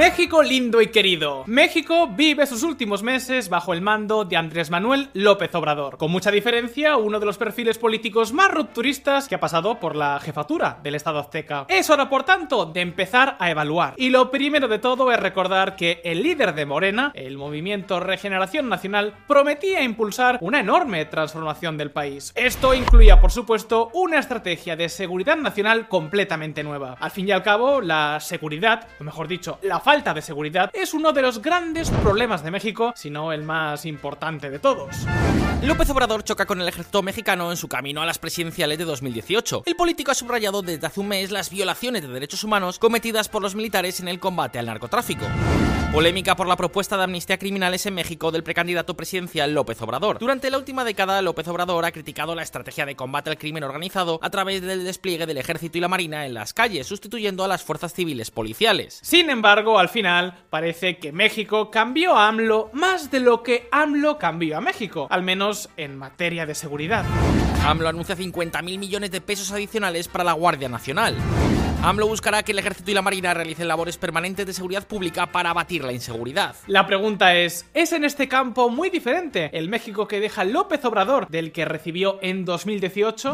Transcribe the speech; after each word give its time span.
México 0.00 0.42
lindo 0.42 0.80
y 0.80 0.86
querido. 0.86 1.44
México 1.46 2.08
vive 2.08 2.46
sus 2.46 2.62
últimos 2.62 3.02
meses 3.02 3.50
bajo 3.50 3.74
el 3.74 3.82
mando 3.82 4.24
de 4.24 4.38
Andrés 4.38 4.70
Manuel 4.70 5.10
López 5.12 5.54
Obrador. 5.54 5.98
Con 5.98 6.10
mucha 6.10 6.30
diferencia, 6.30 6.96
uno 6.96 7.20
de 7.20 7.26
los 7.26 7.36
perfiles 7.36 7.76
políticos 7.76 8.32
más 8.32 8.50
rupturistas 8.50 9.28
que 9.28 9.34
ha 9.34 9.40
pasado 9.40 9.78
por 9.78 9.94
la 9.94 10.18
jefatura 10.18 10.80
del 10.82 10.94
Estado 10.94 11.18
azteca. 11.18 11.66
Es 11.68 11.90
hora, 11.90 12.08
por 12.08 12.22
tanto, 12.22 12.64
de 12.64 12.80
empezar 12.80 13.36
a 13.38 13.50
evaluar. 13.50 13.92
Y 13.98 14.08
lo 14.08 14.30
primero 14.30 14.68
de 14.68 14.78
todo 14.78 15.12
es 15.12 15.20
recordar 15.20 15.76
que 15.76 16.00
el 16.02 16.22
líder 16.22 16.54
de 16.54 16.64
Morena, 16.64 17.12
el 17.14 17.36
movimiento 17.36 18.00
Regeneración 18.00 18.70
Nacional, 18.70 19.12
prometía 19.28 19.82
impulsar 19.82 20.38
una 20.40 20.60
enorme 20.60 21.04
transformación 21.04 21.76
del 21.76 21.90
país. 21.90 22.32
Esto 22.36 22.72
incluía, 22.72 23.20
por 23.20 23.32
supuesto, 23.32 23.90
una 23.92 24.18
estrategia 24.18 24.76
de 24.76 24.88
seguridad 24.88 25.36
nacional 25.36 25.88
completamente 25.88 26.64
nueva. 26.64 26.96
Al 26.98 27.10
fin 27.10 27.28
y 27.28 27.32
al 27.32 27.42
cabo, 27.42 27.82
la 27.82 28.18
seguridad, 28.20 28.88
o 28.98 29.04
mejor 29.04 29.28
dicho, 29.28 29.58
la 29.60 29.78
falta 29.90 30.14
de 30.14 30.22
seguridad 30.22 30.70
es 30.72 30.94
uno 30.94 31.12
de 31.12 31.20
los 31.20 31.42
grandes 31.42 31.90
problemas 31.90 32.44
de 32.44 32.52
México, 32.52 32.92
si 32.94 33.10
no 33.10 33.32
el 33.32 33.42
más 33.42 33.84
importante 33.84 34.48
de 34.48 34.60
todos. 34.60 34.94
López 35.64 35.90
Obrador 35.90 36.22
choca 36.22 36.46
con 36.46 36.60
el 36.60 36.68
ejército 36.68 37.02
mexicano 37.02 37.50
en 37.50 37.56
su 37.56 37.66
camino 37.66 38.00
a 38.00 38.06
las 38.06 38.20
presidenciales 38.20 38.78
de 38.78 38.84
2018. 38.84 39.64
El 39.66 39.74
político 39.74 40.12
ha 40.12 40.14
subrayado 40.14 40.62
desde 40.62 40.86
hace 40.86 41.00
un 41.00 41.08
mes 41.08 41.32
las 41.32 41.50
violaciones 41.50 42.02
de 42.02 42.08
derechos 42.08 42.44
humanos 42.44 42.78
cometidas 42.78 43.28
por 43.28 43.42
los 43.42 43.56
militares 43.56 43.98
en 43.98 44.06
el 44.06 44.20
combate 44.20 44.60
al 44.60 44.66
narcotráfico. 44.66 45.26
Polémica 45.92 46.36
por 46.36 46.46
la 46.46 46.56
propuesta 46.56 46.96
de 46.96 47.02
amnistía 47.02 47.36
criminales 47.36 47.84
en 47.84 47.94
México 47.94 48.30
del 48.30 48.44
precandidato 48.44 48.94
presidencial 48.94 49.52
López 49.52 49.82
Obrador. 49.82 50.20
Durante 50.20 50.48
la 50.48 50.56
última 50.56 50.84
década, 50.84 51.20
López 51.20 51.48
Obrador 51.48 51.84
ha 51.84 51.90
criticado 51.90 52.36
la 52.36 52.44
estrategia 52.44 52.86
de 52.86 52.94
combate 52.94 53.28
al 53.28 53.38
crimen 53.38 53.64
organizado 53.64 54.20
a 54.22 54.30
través 54.30 54.62
del 54.62 54.84
despliegue 54.84 55.26
del 55.26 55.38
ejército 55.38 55.78
y 55.78 55.80
la 55.80 55.88
marina 55.88 56.26
en 56.26 56.34
las 56.34 56.54
calles, 56.54 56.86
sustituyendo 56.86 57.42
a 57.42 57.48
las 57.48 57.64
fuerzas 57.64 57.92
civiles 57.92 58.30
policiales. 58.30 59.00
Sin 59.02 59.30
embargo, 59.30 59.80
al 59.80 59.88
final, 59.88 60.44
parece 60.48 60.98
que 60.98 61.10
México 61.10 61.72
cambió 61.72 62.16
a 62.16 62.28
AMLO 62.28 62.70
más 62.72 63.10
de 63.10 63.18
lo 63.18 63.42
que 63.42 63.68
AMLO 63.72 64.16
cambió 64.16 64.58
a 64.58 64.60
México, 64.60 65.08
al 65.10 65.24
menos 65.24 65.70
en 65.76 65.98
materia 65.98 66.46
de 66.46 66.54
seguridad. 66.54 67.04
AMLO 67.66 67.88
anuncia 67.88 68.16
50.000 68.16 68.78
millones 68.78 69.10
de 69.10 69.20
pesos 69.20 69.50
adicionales 69.50 70.06
para 70.06 70.22
la 70.22 70.34
Guardia 70.34 70.68
Nacional. 70.68 71.16
AMLO 71.82 72.06
buscará 72.06 72.42
que 72.42 72.52
el 72.52 72.58
ejército 72.58 72.90
y 72.90 72.94
la 72.94 73.00
marina 73.00 73.32
realicen 73.32 73.66
labores 73.66 73.96
permanentes 73.96 74.44
de 74.44 74.52
seguridad 74.52 74.86
pública 74.86 75.32
para 75.32 75.48
abatir 75.48 75.82
la 75.82 75.94
inseguridad. 75.94 76.54
La 76.66 76.86
pregunta 76.86 77.34
es, 77.34 77.64
¿es 77.72 77.92
en 77.92 78.04
este 78.04 78.28
campo 78.28 78.68
muy 78.68 78.90
diferente 78.90 79.48
el 79.56 79.70
México 79.70 80.06
que 80.06 80.20
deja 80.20 80.44
López 80.44 80.84
Obrador 80.84 81.28
del 81.28 81.52
que 81.52 81.64
recibió 81.64 82.18
en 82.20 82.44
2018? 82.44 83.32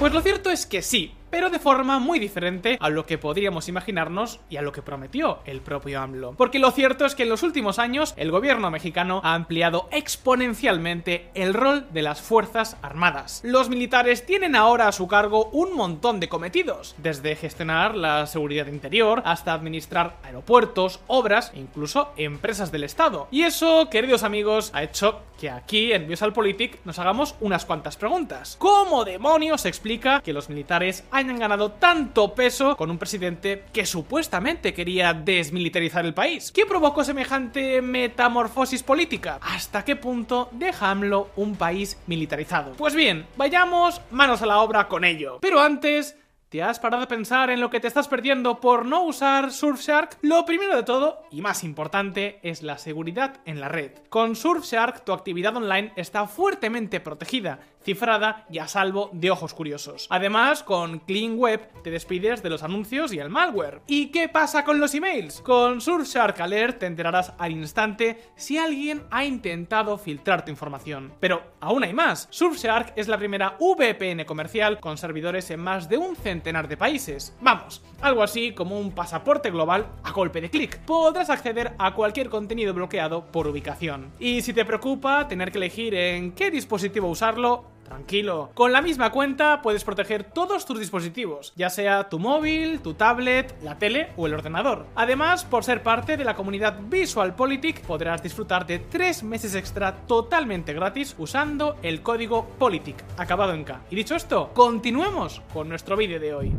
Pues 0.00 0.12
lo 0.12 0.20
cierto 0.20 0.50
es 0.50 0.66
que 0.66 0.82
sí, 0.82 1.12
pero 1.34 1.50
de 1.50 1.58
forma 1.58 1.98
muy 1.98 2.20
diferente 2.20 2.78
a 2.80 2.90
lo 2.90 3.06
que 3.06 3.18
podríamos 3.18 3.68
imaginarnos 3.68 4.38
y 4.48 4.56
a 4.56 4.62
lo 4.62 4.70
que 4.70 4.82
prometió 4.82 5.40
el 5.46 5.62
propio 5.62 6.00
AMLO. 6.00 6.34
Porque 6.36 6.60
lo 6.60 6.70
cierto 6.70 7.04
es 7.06 7.16
que 7.16 7.24
en 7.24 7.28
los 7.28 7.42
últimos 7.42 7.80
años 7.80 8.14
el 8.16 8.30
gobierno 8.30 8.70
mexicano 8.70 9.20
ha 9.24 9.34
ampliado 9.34 9.88
exponencialmente 9.90 11.30
el 11.34 11.52
rol 11.52 11.88
de 11.92 12.02
las 12.02 12.22
Fuerzas 12.22 12.76
Armadas. 12.82 13.40
Los 13.42 13.68
militares 13.68 14.24
tienen 14.24 14.54
ahora 14.54 14.86
a 14.86 14.92
su 14.92 15.08
cargo 15.08 15.46
un 15.46 15.74
montón 15.74 16.20
de 16.20 16.28
cometidos, 16.28 16.94
desde 16.98 17.34
gestionar 17.34 17.96
la 17.96 18.28
seguridad 18.28 18.68
interior 18.68 19.20
hasta 19.24 19.54
administrar 19.54 20.18
aeropuertos, 20.22 21.00
obras 21.08 21.50
e 21.52 21.58
incluso 21.58 22.12
empresas 22.16 22.70
del 22.70 22.84
Estado. 22.84 23.26
Y 23.32 23.42
eso, 23.42 23.90
queridos 23.90 24.22
amigos, 24.22 24.70
ha 24.72 24.84
hecho 24.84 25.20
que 25.40 25.50
aquí 25.50 25.92
en 25.92 26.06
Politic 26.32 26.78
nos 26.84 26.98
hagamos 27.00 27.34
unas 27.40 27.64
cuantas 27.64 27.96
preguntas. 27.96 28.56
¿Cómo 28.60 29.04
demonios 29.04 29.62
se 29.62 29.68
explica 29.68 30.20
que 30.20 30.32
los 30.32 30.48
militares 30.48 31.02
hayan 31.24 31.38
ganado 31.38 31.72
tanto 31.72 32.34
peso 32.34 32.76
con 32.76 32.90
un 32.90 32.98
presidente 32.98 33.64
que 33.72 33.86
supuestamente 33.86 34.74
quería 34.74 35.14
desmilitarizar 35.14 36.04
el 36.04 36.14
país. 36.14 36.52
¿Qué 36.52 36.66
provocó 36.66 37.02
semejante 37.02 37.80
metamorfosis 37.80 38.82
política? 38.82 39.38
¿Hasta 39.40 39.84
qué 39.84 39.96
punto 39.96 40.48
deja 40.52 40.90
AMLO 40.90 41.30
un 41.36 41.56
país 41.56 41.98
militarizado? 42.06 42.72
Pues 42.72 42.94
bien, 42.94 43.26
vayamos 43.36 44.00
manos 44.10 44.42
a 44.42 44.46
la 44.46 44.58
obra 44.58 44.88
con 44.88 45.04
ello. 45.04 45.38
Pero 45.40 45.60
antes... 45.60 46.16
¿Te 46.50 46.62
has 46.62 46.78
parado 46.78 47.02
a 47.02 47.08
pensar 47.08 47.50
en 47.50 47.60
lo 47.60 47.68
que 47.68 47.80
te 47.80 47.88
estás 47.88 48.06
perdiendo 48.06 48.60
por 48.60 48.86
no 48.86 49.02
usar 49.02 49.50
Surfshark? 49.50 50.18
Lo 50.22 50.44
primero 50.44 50.76
de 50.76 50.84
todo, 50.84 51.24
y 51.32 51.40
más 51.40 51.64
importante, 51.64 52.38
es 52.44 52.62
la 52.62 52.78
seguridad 52.78 53.40
en 53.44 53.58
la 53.58 53.68
red. 53.68 53.90
Con 54.08 54.36
Surfshark 54.36 55.04
tu 55.04 55.12
actividad 55.12 55.56
online 55.56 55.92
está 55.96 56.28
fuertemente 56.28 57.00
protegida 57.00 57.58
cifrada 57.84 58.46
y 58.50 58.58
a 58.58 58.68
salvo 58.68 59.10
de 59.12 59.30
ojos 59.30 59.54
curiosos. 59.54 60.06
Además, 60.10 60.62
con 60.62 61.00
Clean 61.00 61.38
Web 61.38 61.82
te 61.82 61.90
despides 61.90 62.42
de 62.42 62.50
los 62.50 62.62
anuncios 62.62 63.12
y 63.12 63.18
el 63.18 63.30
malware. 63.30 63.80
¿Y 63.86 64.06
qué 64.06 64.28
pasa 64.28 64.64
con 64.64 64.80
los 64.80 64.94
emails? 64.94 65.40
Con 65.42 65.80
Surfshark 65.80 66.40
Alert 66.40 66.78
te 66.80 66.86
enterarás 66.86 67.32
al 67.38 67.52
instante 67.52 68.32
si 68.36 68.58
alguien 68.58 69.02
ha 69.10 69.24
intentado 69.24 69.98
filtrar 69.98 70.44
tu 70.44 70.50
información. 70.50 71.12
Pero 71.20 71.42
aún 71.60 71.84
hay 71.84 71.92
más. 71.92 72.28
Surfshark 72.30 72.92
es 72.96 73.08
la 73.08 73.18
primera 73.18 73.56
VPN 73.60 74.24
comercial 74.24 74.80
con 74.80 74.96
servidores 74.96 75.50
en 75.50 75.60
más 75.60 75.88
de 75.88 75.98
un 75.98 76.16
centenar 76.16 76.68
de 76.68 76.76
países. 76.76 77.36
Vamos, 77.40 77.82
algo 78.00 78.22
así 78.22 78.52
como 78.52 78.78
un 78.78 78.92
pasaporte 78.92 79.50
global 79.50 79.86
a 80.02 80.12
golpe 80.12 80.40
de 80.40 80.50
clic. 80.50 80.78
Podrás 80.80 81.30
acceder 81.30 81.74
a 81.78 81.94
cualquier 81.94 82.28
contenido 82.28 82.72
bloqueado 82.74 83.26
por 83.26 83.46
ubicación. 83.46 84.12
Y 84.18 84.42
si 84.42 84.52
te 84.52 84.64
preocupa 84.64 85.28
tener 85.28 85.52
que 85.52 85.58
elegir 85.58 85.94
en 85.94 86.32
qué 86.32 86.50
dispositivo 86.50 87.08
usarlo, 87.08 87.73
Tranquilo. 87.84 88.50
Con 88.54 88.72
la 88.72 88.82
misma 88.82 89.10
cuenta 89.10 89.62
puedes 89.62 89.84
proteger 89.84 90.24
todos 90.24 90.66
tus 90.66 90.78
dispositivos, 90.78 91.52
ya 91.56 91.70
sea 91.70 92.08
tu 92.08 92.18
móvil, 92.18 92.80
tu 92.80 92.94
tablet, 92.94 93.54
la 93.62 93.78
tele 93.78 94.08
o 94.16 94.26
el 94.26 94.34
ordenador. 94.34 94.86
Además, 94.94 95.44
por 95.44 95.64
ser 95.64 95.82
parte 95.82 96.16
de 96.16 96.24
la 96.24 96.34
comunidad 96.34 96.78
Visual 96.88 97.34
Politic, 97.34 97.82
podrás 97.82 98.22
disfrutar 98.22 98.66
de 98.66 98.78
3 98.78 99.22
meses 99.24 99.54
extra 99.54 99.94
totalmente 100.06 100.72
gratis 100.72 101.14
usando 101.18 101.76
el 101.82 102.02
código 102.02 102.46
Politic, 102.58 103.04
acabado 103.16 103.52
en 103.52 103.64
K. 103.64 103.82
Y 103.90 103.96
dicho 103.96 104.14
esto, 104.14 104.50
continuemos 104.54 105.42
con 105.52 105.68
nuestro 105.68 105.96
vídeo 105.96 106.18
de 106.18 106.34
hoy. 106.34 106.52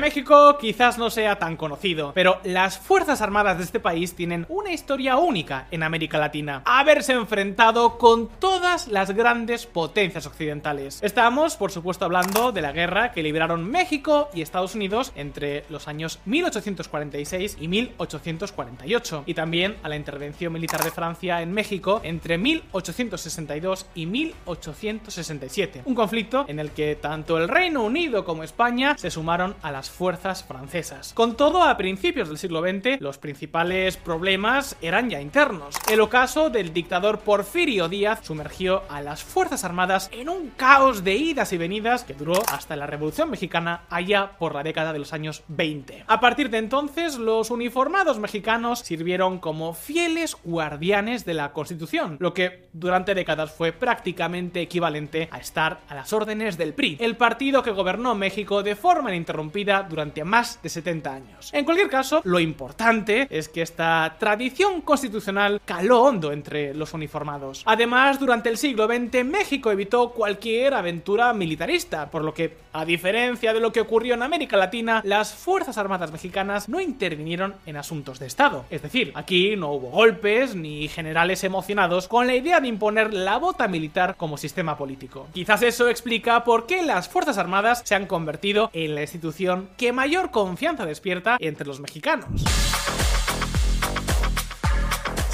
México 0.00 0.58
quizás 0.58 0.98
no 0.98 1.10
sea 1.10 1.38
tan 1.38 1.56
conocido, 1.56 2.12
pero 2.14 2.40
las 2.44 2.78
Fuerzas 2.78 3.20
Armadas 3.20 3.58
de 3.58 3.64
este 3.64 3.80
país 3.80 4.14
tienen 4.14 4.46
una 4.48 4.72
historia 4.72 5.16
única 5.16 5.66
en 5.70 5.82
América 5.82 6.18
Latina. 6.18 6.62
Haberse 6.64 7.12
enfrentado 7.12 7.98
con 7.98 8.28
todas 8.28 8.88
las 8.88 9.12
grandes 9.12 9.66
potencias 9.66 10.26
occidentales. 10.26 11.02
Estamos, 11.02 11.56
por 11.56 11.70
supuesto, 11.70 12.04
hablando 12.04 12.52
de 12.52 12.62
la 12.62 12.72
guerra 12.72 13.12
que 13.12 13.22
libraron 13.22 13.68
México 13.68 14.28
y 14.34 14.42
Estados 14.42 14.74
Unidos 14.74 15.12
entre 15.16 15.64
los 15.68 15.88
años 15.88 16.18
1846 16.24 17.56
y 17.60 17.68
1848, 17.68 19.24
y 19.26 19.34
también 19.34 19.76
a 19.82 19.88
la 19.88 19.96
intervención 19.96 20.52
militar 20.52 20.82
de 20.82 20.90
Francia 20.90 21.42
en 21.42 21.52
México 21.52 22.00
entre 22.04 22.38
1862 22.38 23.86
y 23.94 24.06
1867. 24.06 25.82
Un 25.84 25.94
conflicto 25.94 26.44
en 26.48 26.58
el 26.58 26.70
que 26.70 26.96
tanto 26.96 27.38
el 27.38 27.48
Reino 27.48 27.82
Unido 27.82 28.24
como 28.24 28.42
España 28.42 28.96
se 28.98 29.10
sumaron 29.10 29.56
a 29.62 29.72
las 29.72 29.85
fuerzas 29.90 30.44
francesas. 30.44 31.12
Con 31.14 31.36
todo, 31.36 31.62
a 31.62 31.76
principios 31.76 32.28
del 32.28 32.38
siglo 32.38 32.60
XX, 32.60 33.00
los 33.00 33.18
principales 33.18 33.96
problemas 33.96 34.76
eran 34.80 35.10
ya 35.10 35.20
internos. 35.20 35.76
El 35.90 36.00
ocaso 36.00 36.50
del 36.50 36.72
dictador 36.72 37.20
Porfirio 37.20 37.88
Díaz 37.88 38.20
sumergió 38.22 38.82
a 38.88 39.00
las 39.00 39.22
fuerzas 39.22 39.64
armadas 39.64 40.10
en 40.12 40.28
un 40.28 40.50
caos 40.56 41.04
de 41.04 41.14
idas 41.14 41.52
y 41.52 41.58
venidas 41.58 42.04
que 42.04 42.14
duró 42.14 42.34
hasta 42.52 42.76
la 42.76 42.86
Revolución 42.86 43.30
Mexicana 43.30 43.82
allá 43.90 44.32
por 44.38 44.54
la 44.54 44.62
década 44.62 44.92
de 44.92 44.98
los 44.98 45.12
años 45.12 45.42
20. 45.48 46.04
A 46.06 46.20
partir 46.20 46.50
de 46.50 46.58
entonces, 46.58 47.16
los 47.16 47.50
uniformados 47.50 48.18
mexicanos 48.18 48.80
sirvieron 48.80 49.38
como 49.38 49.74
fieles 49.74 50.36
guardianes 50.44 51.24
de 51.24 51.34
la 51.34 51.52
Constitución, 51.52 52.16
lo 52.20 52.34
que 52.34 52.68
durante 52.72 53.14
décadas 53.14 53.52
fue 53.52 53.72
prácticamente 53.72 54.60
equivalente 54.60 55.28
a 55.30 55.38
estar 55.38 55.80
a 55.88 55.94
las 55.94 56.12
órdenes 56.12 56.58
del 56.58 56.74
PRI, 56.74 56.98
el 57.00 57.16
partido 57.16 57.62
que 57.62 57.70
gobernó 57.70 58.14
México 58.14 58.62
de 58.62 58.76
forma 58.76 59.10
ininterrumpida 59.10 59.75
durante 59.82 60.24
más 60.24 60.60
de 60.62 60.68
70 60.68 61.12
años. 61.12 61.50
En 61.52 61.64
cualquier 61.64 61.88
caso, 61.88 62.20
lo 62.24 62.40
importante 62.40 63.26
es 63.30 63.48
que 63.48 63.62
esta 63.62 64.16
tradición 64.18 64.80
constitucional 64.80 65.60
caló 65.64 66.02
hondo 66.02 66.32
entre 66.32 66.74
los 66.74 66.94
uniformados. 66.94 67.62
Además, 67.66 68.18
durante 68.18 68.48
el 68.48 68.58
siglo 68.58 68.86
XX, 68.86 69.24
México 69.24 69.70
evitó 69.70 70.10
cualquier 70.10 70.74
aventura 70.74 71.32
militarista, 71.32 72.10
por 72.10 72.24
lo 72.24 72.34
que, 72.34 72.56
a 72.72 72.84
diferencia 72.84 73.52
de 73.52 73.60
lo 73.60 73.72
que 73.72 73.80
ocurrió 73.80 74.14
en 74.14 74.22
América 74.22 74.56
Latina, 74.56 75.00
las 75.04 75.34
Fuerzas 75.34 75.78
Armadas 75.78 76.12
mexicanas 76.12 76.68
no 76.68 76.80
intervinieron 76.80 77.54
en 77.66 77.76
asuntos 77.76 78.18
de 78.18 78.26
Estado. 78.26 78.64
Es 78.70 78.82
decir, 78.82 79.12
aquí 79.14 79.56
no 79.56 79.72
hubo 79.72 79.90
golpes 79.90 80.54
ni 80.54 80.88
generales 80.88 81.44
emocionados 81.44 82.08
con 82.08 82.26
la 82.26 82.34
idea 82.34 82.60
de 82.60 82.68
imponer 82.68 83.12
la 83.12 83.38
bota 83.38 83.68
militar 83.68 84.16
como 84.16 84.36
sistema 84.36 84.76
político. 84.76 85.26
Quizás 85.32 85.62
eso 85.62 85.88
explica 85.88 86.44
por 86.44 86.66
qué 86.66 86.82
las 86.82 87.08
Fuerzas 87.08 87.38
Armadas 87.38 87.82
se 87.84 87.94
han 87.94 88.06
convertido 88.06 88.70
en 88.72 88.94
la 88.94 89.02
institución 89.02 89.65
que 89.76 89.92
mayor 89.92 90.30
confianza 90.30 90.86
despierta 90.86 91.36
entre 91.40 91.66
los 91.66 91.80
mexicanos. 91.80 92.44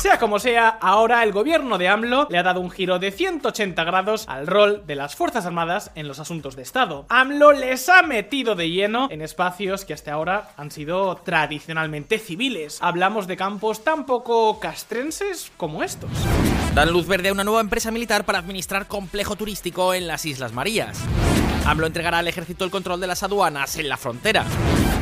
Sea 0.03 0.19
como 0.19 0.41
sea, 0.41 0.69
ahora 0.81 1.23
el 1.23 1.31
gobierno 1.31 1.79
de 1.79 1.87
AMLO 1.87 2.27
le 2.29 2.37
ha 2.37 2.43
dado 2.43 2.61
un 2.61 2.73
giro 2.73 2.99
de 2.99 3.13
180 3.13 3.85
grados 3.85 4.25
al 4.27 4.49
rol 4.49 4.83
de 4.85 4.97
las 4.97 5.15
Fuerzas 5.15 5.47
Armadas 5.47 5.93
en 5.95 6.09
los 6.09 6.19
asuntos 6.19 6.57
de 6.57 6.63
Estado. 6.63 7.07
AMLO 7.09 7.53
les 7.53 7.89
ha 7.89 8.03
metido 8.03 8.57
de 8.57 8.69
lleno 8.69 9.07
en 9.13 9.23
espacios 9.23 9.85
que 9.85 9.95
hasta 9.95 10.13
ahora 10.13 10.51
han 10.57 10.73
sido 10.73 11.15
tradicionalmente 11.19 12.19
civiles. 12.19 12.79
Hablamos 12.83 13.29
de 13.29 13.37
campos 13.37 13.85
tan 13.85 14.05
poco 14.05 14.59
castrenses 14.59 15.53
como 15.57 15.85
estos. 15.85 16.11
Dan 16.75 16.91
luz 16.91 17.07
verde 17.07 17.29
a 17.29 17.33
una 17.33 17.45
nueva 17.45 17.61
empresa 17.61 17.93
militar 17.93 18.25
para 18.25 18.41
administrar 18.41 18.89
complejo 18.89 19.37
turístico 19.37 19.95
en 19.95 20.09
las 20.09 20.27
Islas 20.27 20.53
Marías. 20.53 20.99
AMLO 21.65 21.87
entregará 21.87 22.19
al 22.19 22.29
ejército 22.29 22.65
el 22.65 22.71
control 22.71 23.01
de 23.01 23.07
las 23.07 23.23
aduanas 23.23 23.77
en 23.77 23.89
la 23.89 23.97
frontera. 23.97 24.45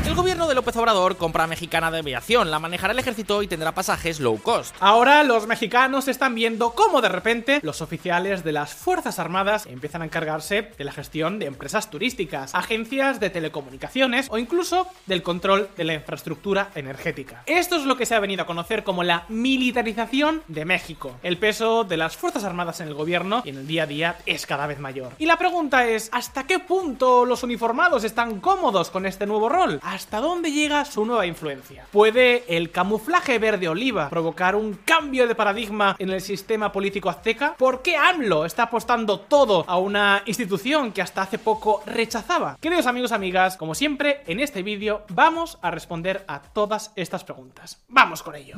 El 0.06 0.14
gobierno 0.14 0.48
de 0.48 0.54
López 0.54 0.76
Obrador 0.76 1.16
compra 1.16 1.46
Mexicana 1.46 1.90
de 1.90 1.98
Aviación, 1.98 2.50
la 2.50 2.58
manejará 2.58 2.92
el 2.92 2.98
ejército 2.98 3.42
y 3.42 3.46
tendrá 3.46 3.72
pasajes 3.72 4.18
low 4.18 4.40
cost. 4.40 4.74
Ahora 4.80 5.22
los 5.24 5.46
mexicanos 5.46 6.08
están 6.08 6.34
viendo 6.34 6.72
cómo 6.72 7.00
de 7.00 7.08
repente 7.08 7.60
los 7.62 7.80
oficiales 7.82 8.42
de 8.42 8.52
las 8.52 8.74
Fuerzas 8.74 9.18
Armadas 9.18 9.66
empiezan 9.66 10.02
a 10.02 10.06
encargarse 10.06 10.70
de 10.76 10.84
la 10.84 10.92
gestión 10.92 11.38
de 11.38 11.46
empresas 11.46 11.90
turísticas, 11.90 12.54
agencias 12.54 13.20
de 13.20 13.30
telecomunicaciones 13.30 14.26
o 14.30 14.38
incluso 14.38 14.86
del 15.06 15.22
control 15.22 15.68
de 15.76 15.84
la 15.84 15.94
infraestructura 15.94 16.70
energética. 16.74 17.42
Esto 17.46 17.76
es 17.76 17.84
lo 17.84 17.96
que 17.96 18.06
se 18.06 18.14
ha 18.14 18.20
venido 18.20 18.42
a 18.42 18.46
conocer 18.46 18.84
como 18.84 19.02
la 19.02 19.24
militarización 19.28 20.42
de 20.48 20.64
México. 20.64 21.12
El 21.22 21.38
peso 21.38 21.84
de 21.84 21.98
las 21.98 22.16
Fuerzas 22.16 22.44
Armadas 22.44 22.80
en 22.80 22.88
el 22.88 22.94
gobierno 22.94 23.42
y 23.44 23.50
en 23.50 23.58
el 23.58 23.66
día 23.66 23.84
a 23.84 23.86
día 23.86 24.18
es 24.26 24.46
cada 24.46 24.66
vez 24.66 24.80
mayor. 24.80 25.12
Y 25.18 25.26
la 25.26 25.36
pregunta 25.36 25.86
es, 25.86 26.08
¿hasta 26.12 26.46
qué 26.50 26.58
punto 26.58 27.24
los 27.26 27.44
uniformados 27.44 28.02
están 28.02 28.40
cómodos 28.40 28.90
con 28.90 29.06
este 29.06 29.24
nuevo 29.24 29.48
rol? 29.48 29.78
¿Hasta 29.84 30.18
dónde 30.18 30.50
llega 30.50 30.84
su 30.84 31.04
nueva 31.04 31.24
influencia? 31.24 31.86
¿Puede 31.92 32.42
el 32.48 32.72
camuflaje 32.72 33.38
verde 33.38 33.68
oliva 33.68 34.08
provocar 34.10 34.56
un 34.56 34.74
cambio 34.84 35.28
de 35.28 35.36
paradigma 35.36 35.94
en 36.00 36.10
el 36.10 36.20
sistema 36.20 36.72
político 36.72 37.08
azteca? 37.08 37.54
¿Por 37.56 37.82
qué 37.82 37.96
AMLO 37.96 38.44
está 38.44 38.64
apostando 38.64 39.20
todo 39.20 39.64
a 39.68 39.78
una 39.78 40.24
institución 40.26 40.90
que 40.90 41.02
hasta 41.02 41.22
hace 41.22 41.38
poco 41.38 41.84
rechazaba? 41.86 42.56
Queridos 42.60 42.86
amigos, 42.86 43.12
amigas, 43.12 43.56
como 43.56 43.76
siempre, 43.76 44.24
en 44.26 44.40
este 44.40 44.64
vídeo 44.64 45.04
vamos 45.10 45.56
a 45.62 45.70
responder 45.70 46.24
a 46.26 46.42
todas 46.42 46.90
estas 46.96 47.22
preguntas. 47.22 47.80
¡Vamos 47.86 48.24
con 48.24 48.34
ello! 48.34 48.56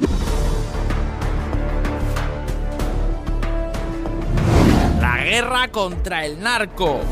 La 4.98 5.22
guerra 5.22 5.68
contra 5.68 6.24
el 6.24 6.40
narco. 6.40 7.02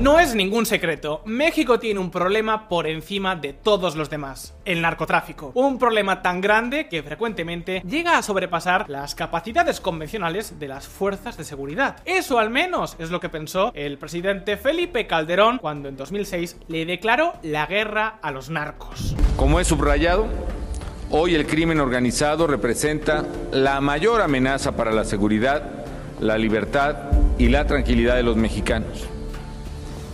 No 0.00 0.20
es 0.20 0.36
ningún 0.36 0.64
secreto, 0.64 1.22
México 1.24 1.80
tiene 1.80 1.98
un 1.98 2.12
problema 2.12 2.68
por 2.68 2.86
encima 2.86 3.34
de 3.34 3.52
todos 3.52 3.96
los 3.96 4.08
demás, 4.08 4.54
el 4.64 4.80
narcotráfico. 4.80 5.50
Un 5.54 5.76
problema 5.76 6.22
tan 6.22 6.40
grande 6.40 6.88
que 6.88 7.02
frecuentemente 7.02 7.82
llega 7.84 8.16
a 8.16 8.22
sobrepasar 8.22 8.88
las 8.88 9.16
capacidades 9.16 9.80
convencionales 9.80 10.60
de 10.60 10.68
las 10.68 10.86
fuerzas 10.86 11.36
de 11.36 11.42
seguridad. 11.42 11.96
Eso 12.04 12.38
al 12.38 12.48
menos 12.48 12.94
es 13.00 13.10
lo 13.10 13.18
que 13.18 13.28
pensó 13.28 13.72
el 13.74 13.98
presidente 13.98 14.56
Felipe 14.56 15.08
Calderón 15.08 15.58
cuando 15.58 15.88
en 15.88 15.96
2006 15.96 16.58
le 16.68 16.86
declaró 16.86 17.32
la 17.42 17.66
guerra 17.66 18.20
a 18.22 18.30
los 18.30 18.50
narcos. 18.50 19.16
Como 19.34 19.58
he 19.58 19.64
subrayado, 19.64 20.28
hoy 21.10 21.34
el 21.34 21.44
crimen 21.44 21.80
organizado 21.80 22.46
representa 22.46 23.24
la 23.50 23.80
mayor 23.80 24.20
amenaza 24.20 24.76
para 24.76 24.92
la 24.92 25.02
seguridad, 25.02 25.84
la 26.20 26.38
libertad 26.38 27.10
y 27.36 27.48
la 27.48 27.66
tranquilidad 27.66 28.14
de 28.14 28.22
los 28.22 28.36
mexicanos. 28.36 29.08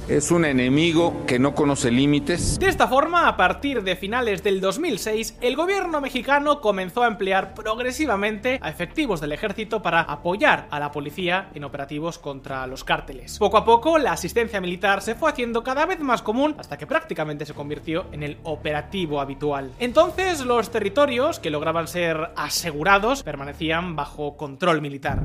Es 0.07 0.31
un 0.31 0.45
enemigo 0.45 1.25
que 1.27 1.39
no 1.39 1.55
conoce 1.55 1.91
límites. 1.91 2.59
De 2.59 2.69
esta 2.69 2.87
forma, 2.89 3.27
a 3.27 3.39
partir 3.39 3.83
de 3.83 3.97
finales 3.97 4.43
del 4.43 4.61
2006, 4.61 5.39
el 5.41 5.57
gobierno 5.57 6.03
mexicano 6.03 6.61
comenzó 6.61 7.05
a 7.05 7.07
emplear 7.07 7.55
progresivamente 7.55 8.59
a 8.61 8.69
efectivos 8.69 9.23
del 9.23 9.33
ejército 9.33 9.81
para 9.81 10.03
apoyar 10.03 10.69
a 10.71 10.79
la 10.79 10.93
policía 10.93 11.49
en 11.55 11.65
operativos 11.65 12.19
contra 12.19 12.67
los 12.67 12.85
cárteles. 12.85 13.39
Poco 13.39 13.57
a 13.57 13.65
poco, 13.65 13.97
la 13.97 14.13
asistencia 14.13 14.61
militar 14.61 15.01
se 15.01 15.15
fue 15.15 15.31
haciendo 15.31 15.65
cada 15.65 15.87
vez 15.87 16.01
más 16.01 16.21
común 16.21 16.55
hasta 16.59 16.77
que 16.77 16.87
prácticamente 16.87 17.47
se 17.47 17.55
convirtió 17.55 18.05
en 18.13 18.25
el 18.25 18.37
operativo 18.43 19.23
habitual. 19.23 19.73
Entonces, 19.79 20.45
los 20.45 20.71
territorios 20.71 21.39
que 21.39 21.49
lograban 21.49 21.89
ser 21.89 22.29
asegurados 22.37 23.23
permanecían 23.23 23.97
bajo 23.97 24.37
control 24.37 24.83
militar. 24.83 25.23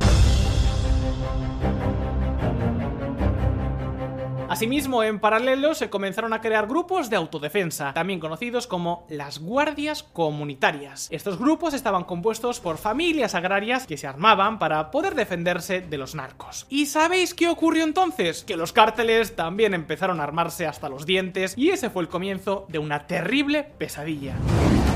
Asimismo, 4.50 5.04
en 5.04 5.20
paralelo 5.20 5.76
se 5.76 5.92
comenzaron 5.92 6.34
a 6.34 6.42
crear 6.42 6.68
grupos 6.68 7.10
de 7.12 7.16
autodefensa, 7.16 7.94
también 7.94 8.20
conocidos 8.20 8.66
como 8.66 9.06
las 9.08 9.40
guardias 9.40 10.02
comunitarias. 10.02 11.08
Estos 11.12 11.38
grupos 11.38 11.76
estaban 11.76 12.04
compuestos 12.04 12.60
por 12.60 12.80
familias 12.80 13.36
agrarias 13.36 13.86
que 13.86 13.98
se 13.98 14.08
armaban 14.08 14.58
para 14.58 14.90
poder 14.90 15.14
defenderse 15.14 15.82
de 15.82 15.98
los 16.00 16.16
narcos. 16.16 16.66
¿Y 16.68 16.88
sabéis 16.88 17.36
qué 17.36 17.48
ocurrió 17.48 17.84
entonces? 17.84 18.44
Que 18.44 18.58
los 18.58 18.74
cárteles 18.74 19.36
también 19.36 19.76
empezaron 19.76 20.20
a 20.20 20.24
armarse 20.24 20.66
hasta 20.66 20.90
los 20.90 21.06
dientes 21.06 21.54
y 21.56 21.70
ese 21.70 21.92
fue 21.92 22.02
el 22.02 22.10
comienzo 22.10 22.66
de 22.70 22.80
una 22.80 23.06
terrible 23.06 23.64
pesadilla. 23.78 24.36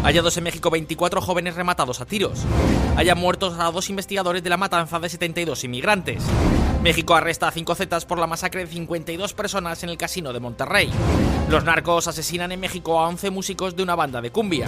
Hallados 0.03 0.35
en 0.35 0.43
México 0.43 0.69
24 0.69 1.21
jóvenes 1.21 1.55
rematados 1.55 2.01
a 2.01 2.05
tiros. 2.05 2.43
Haya 2.97 3.15
muertos 3.15 3.57
a 3.59 3.71
dos 3.71 3.89
investigadores 3.89 4.43
de 4.43 4.49
la 4.49 4.57
matanza 4.57 4.99
de 4.99 5.09
72 5.09 5.63
inmigrantes. 5.63 6.23
México 6.83 7.15
arresta 7.15 7.47
a 7.47 7.51
5 7.51 7.75
Zetas 7.75 8.05
por 8.05 8.19
la 8.19 8.27
masacre 8.27 8.65
de 8.65 8.71
52 8.71 9.33
personas 9.33 9.81
en 9.83 9.89
el 9.89 9.97
casino 9.97 10.33
de 10.33 10.41
Monterrey. 10.41 10.89
Los 11.49 11.63
narcos 11.63 12.09
asesinan 12.09 12.51
en 12.51 12.59
México 12.59 12.99
a 12.99 13.07
11 13.07 13.29
músicos 13.29 13.77
de 13.77 13.83
una 13.83 13.95
banda 13.95 14.19
de 14.19 14.31
cumbia. 14.31 14.67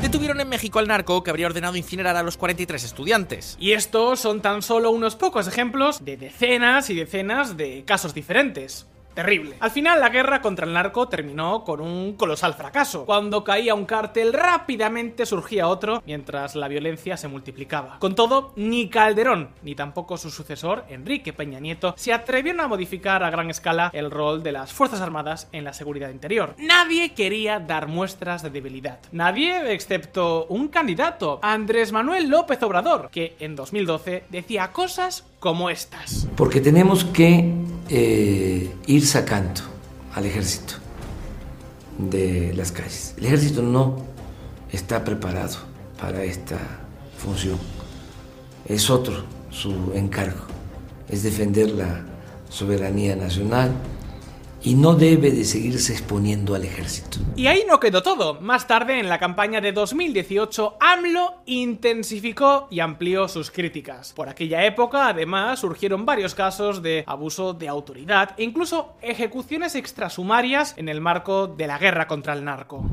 Detuvieron 0.00 0.40
en 0.40 0.48
México 0.48 0.78
al 0.78 0.86
narco 0.86 1.24
que 1.24 1.30
habría 1.30 1.48
ordenado 1.48 1.76
incinerar 1.76 2.14
a 2.14 2.22
los 2.22 2.36
43 2.36 2.84
estudiantes. 2.84 3.56
Y 3.58 3.72
estos 3.72 4.20
son 4.20 4.40
tan 4.40 4.62
solo 4.62 4.92
unos 4.92 5.16
pocos 5.16 5.48
ejemplos 5.48 6.04
de 6.04 6.16
decenas 6.16 6.90
y 6.90 6.94
decenas 6.94 7.56
de 7.56 7.82
casos 7.84 8.14
diferentes 8.14 8.86
terrible. 9.18 9.56
Al 9.58 9.72
final 9.72 9.98
la 9.98 10.10
guerra 10.10 10.40
contra 10.40 10.64
el 10.64 10.72
narco 10.72 11.08
terminó 11.08 11.64
con 11.64 11.80
un 11.80 12.12
colosal 12.12 12.54
fracaso. 12.54 13.04
Cuando 13.04 13.42
caía 13.42 13.74
un 13.74 13.84
cártel 13.84 14.32
rápidamente 14.32 15.26
surgía 15.26 15.66
otro 15.66 16.04
mientras 16.06 16.54
la 16.54 16.68
violencia 16.68 17.16
se 17.16 17.26
multiplicaba. 17.26 17.98
Con 17.98 18.14
todo, 18.14 18.52
ni 18.54 18.88
Calderón 18.88 19.48
ni 19.62 19.74
tampoco 19.74 20.16
su 20.18 20.30
sucesor, 20.30 20.84
Enrique 20.88 21.32
Peña 21.32 21.58
Nieto, 21.58 21.94
se 21.96 22.12
atrevieron 22.12 22.60
a 22.60 22.68
modificar 22.68 23.24
a 23.24 23.30
gran 23.30 23.50
escala 23.50 23.90
el 23.92 24.12
rol 24.12 24.44
de 24.44 24.52
las 24.52 24.72
Fuerzas 24.72 25.00
Armadas 25.00 25.48
en 25.50 25.64
la 25.64 25.72
seguridad 25.72 26.10
interior. 26.10 26.54
Nadie 26.56 27.12
quería 27.12 27.58
dar 27.58 27.88
muestras 27.88 28.44
de 28.44 28.50
debilidad. 28.50 29.00
Nadie 29.10 29.72
excepto 29.72 30.46
un 30.48 30.68
candidato, 30.68 31.40
Andrés 31.42 31.90
Manuel 31.90 32.28
López 32.28 32.62
Obrador, 32.62 33.10
que 33.10 33.34
en 33.40 33.56
2012 33.56 34.26
decía 34.30 34.70
cosas 34.70 35.24
como 35.38 35.70
estas. 35.70 36.26
Porque 36.36 36.60
tenemos 36.60 37.04
que 37.04 37.52
eh, 37.88 38.74
ir 38.86 39.06
sacando 39.06 39.60
al 40.14 40.26
ejército 40.26 40.74
de 41.98 42.52
las 42.54 42.72
calles. 42.72 43.14
El 43.18 43.26
ejército 43.26 43.62
no 43.62 43.96
está 44.72 45.04
preparado 45.04 45.56
para 46.00 46.24
esta 46.24 46.58
función. 47.16 47.58
Es 48.66 48.90
otro 48.90 49.24
su 49.50 49.92
encargo, 49.94 50.44
es 51.08 51.22
defender 51.22 51.70
la 51.70 52.04
soberanía 52.48 53.16
nacional 53.16 53.72
y 54.62 54.74
no 54.74 54.94
debe 54.94 55.30
de 55.30 55.44
seguirse 55.44 55.92
exponiendo 55.92 56.54
al 56.54 56.64
ejército. 56.64 57.18
Y 57.36 57.46
ahí 57.46 57.64
no 57.68 57.80
quedó 57.80 58.02
todo. 58.02 58.40
Más 58.40 58.66
tarde, 58.66 58.98
en 58.98 59.08
la 59.08 59.18
campaña 59.18 59.60
de 59.60 59.72
2018, 59.72 60.76
AMLO 60.80 61.34
intensificó 61.46 62.68
y 62.70 62.80
amplió 62.80 63.28
sus 63.28 63.50
críticas. 63.50 64.12
Por 64.12 64.28
aquella 64.28 64.64
época, 64.64 65.08
además, 65.08 65.60
surgieron 65.60 66.04
varios 66.04 66.34
casos 66.34 66.82
de 66.82 67.04
abuso 67.06 67.54
de 67.54 67.68
autoridad 67.68 68.30
e 68.36 68.44
incluso 68.44 68.94
ejecuciones 69.02 69.74
extrasumarias 69.74 70.74
en 70.76 70.88
el 70.88 71.00
marco 71.00 71.46
de 71.46 71.66
la 71.66 71.78
guerra 71.78 72.06
contra 72.06 72.32
el 72.32 72.44
narco. 72.44 72.84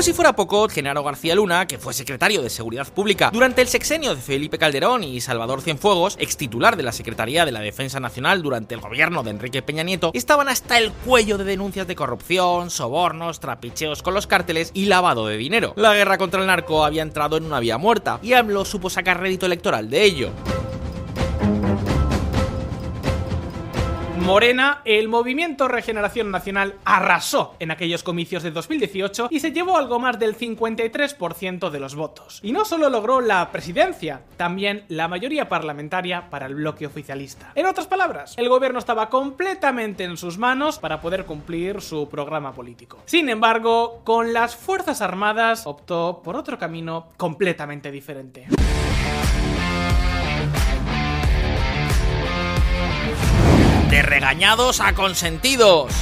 Por 0.00 0.04
si 0.06 0.14
fuera 0.14 0.32
poco, 0.32 0.66
Genaro 0.66 1.04
García 1.04 1.34
Luna, 1.34 1.66
que 1.66 1.76
fue 1.76 1.92
secretario 1.92 2.40
de 2.40 2.48
Seguridad 2.48 2.90
Pública 2.90 3.28
durante 3.30 3.60
el 3.60 3.68
sexenio 3.68 4.14
de 4.14 4.22
Felipe 4.22 4.56
Calderón 4.56 5.04
y 5.04 5.20
Salvador 5.20 5.60
Cienfuegos, 5.60 6.16
ex 6.18 6.38
titular 6.38 6.78
de 6.78 6.82
la 6.82 6.92
Secretaría 6.92 7.44
de 7.44 7.52
la 7.52 7.60
Defensa 7.60 8.00
Nacional 8.00 8.40
durante 8.40 8.74
el 8.74 8.80
gobierno 8.80 9.22
de 9.22 9.32
Enrique 9.32 9.60
Peña 9.60 9.82
Nieto, 9.82 10.10
estaban 10.14 10.48
hasta 10.48 10.78
el 10.78 10.90
cuello 10.90 11.36
de 11.36 11.44
denuncias 11.44 11.86
de 11.86 11.96
corrupción, 11.96 12.70
sobornos, 12.70 13.40
trapicheos 13.40 14.02
con 14.02 14.14
los 14.14 14.26
cárteles 14.26 14.70
y 14.72 14.86
lavado 14.86 15.26
de 15.26 15.36
dinero. 15.36 15.74
La 15.76 15.92
guerra 15.92 16.16
contra 16.16 16.40
el 16.40 16.46
narco 16.46 16.82
había 16.82 17.02
entrado 17.02 17.36
en 17.36 17.44
una 17.44 17.60
vía 17.60 17.76
muerta 17.76 18.20
y 18.22 18.32
AMLO 18.32 18.64
supo 18.64 18.88
sacar 18.88 19.20
rédito 19.20 19.44
electoral 19.44 19.90
de 19.90 20.02
ello. 20.02 20.30
Morena, 24.30 24.80
el 24.84 25.08
movimiento 25.08 25.66
Regeneración 25.66 26.30
Nacional 26.30 26.76
arrasó 26.84 27.56
en 27.58 27.72
aquellos 27.72 28.04
comicios 28.04 28.44
de 28.44 28.52
2018 28.52 29.26
y 29.28 29.40
se 29.40 29.50
llevó 29.50 29.76
algo 29.76 29.98
más 29.98 30.20
del 30.20 30.38
53% 30.38 31.68
de 31.68 31.80
los 31.80 31.96
votos. 31.96 32.38
Y 32.40 32.52
no 32.52 32.64
solo 32.64 32.88
logró 32.90 33.20
la 33.20 33.50
presidencia, 33.50 34.22
también 34.36 34.84
la 34.86 35.08
mayoría 35.08 35.48
parlamentaria 35.48 36.30
para 36.30 36.46
el 36.46 36.54
bloque 36.54 36.86
oficialista. 36.86 37.50
En 37.56 37.66
otras 37.66 37.88
palabras, 37.88 38.34
el 38.36 38.48
gobierno 38.48 38.78
estaba 38.78 39.10
completamente 39.10 40.04
en 40.04 40.16
sus 40.16 40.38
manos 40.38 40.78
para 40.78 41.00
poder 41.00 41.24
cumplir 41.24 41.80
su 41.80 42.08
programa 42.08 42.52
político. 42.54 43.02
Sin 43.06 43.30
embargo, 43.30 44.02
con 44.04 44.32
las 44.32 44.54
Fuerzas 44.54 45.02
Armadas 45.02 45.66
optó 45.66 46.20
por 46.22 46.36
otro 46.36 46.56
camino 46.56 47.08
completamente 47.16 47.90
diferente. 47.90 48.46
Regañados 54.02 54.80
a 54.80 54.94
consentidos. 54.94 55.92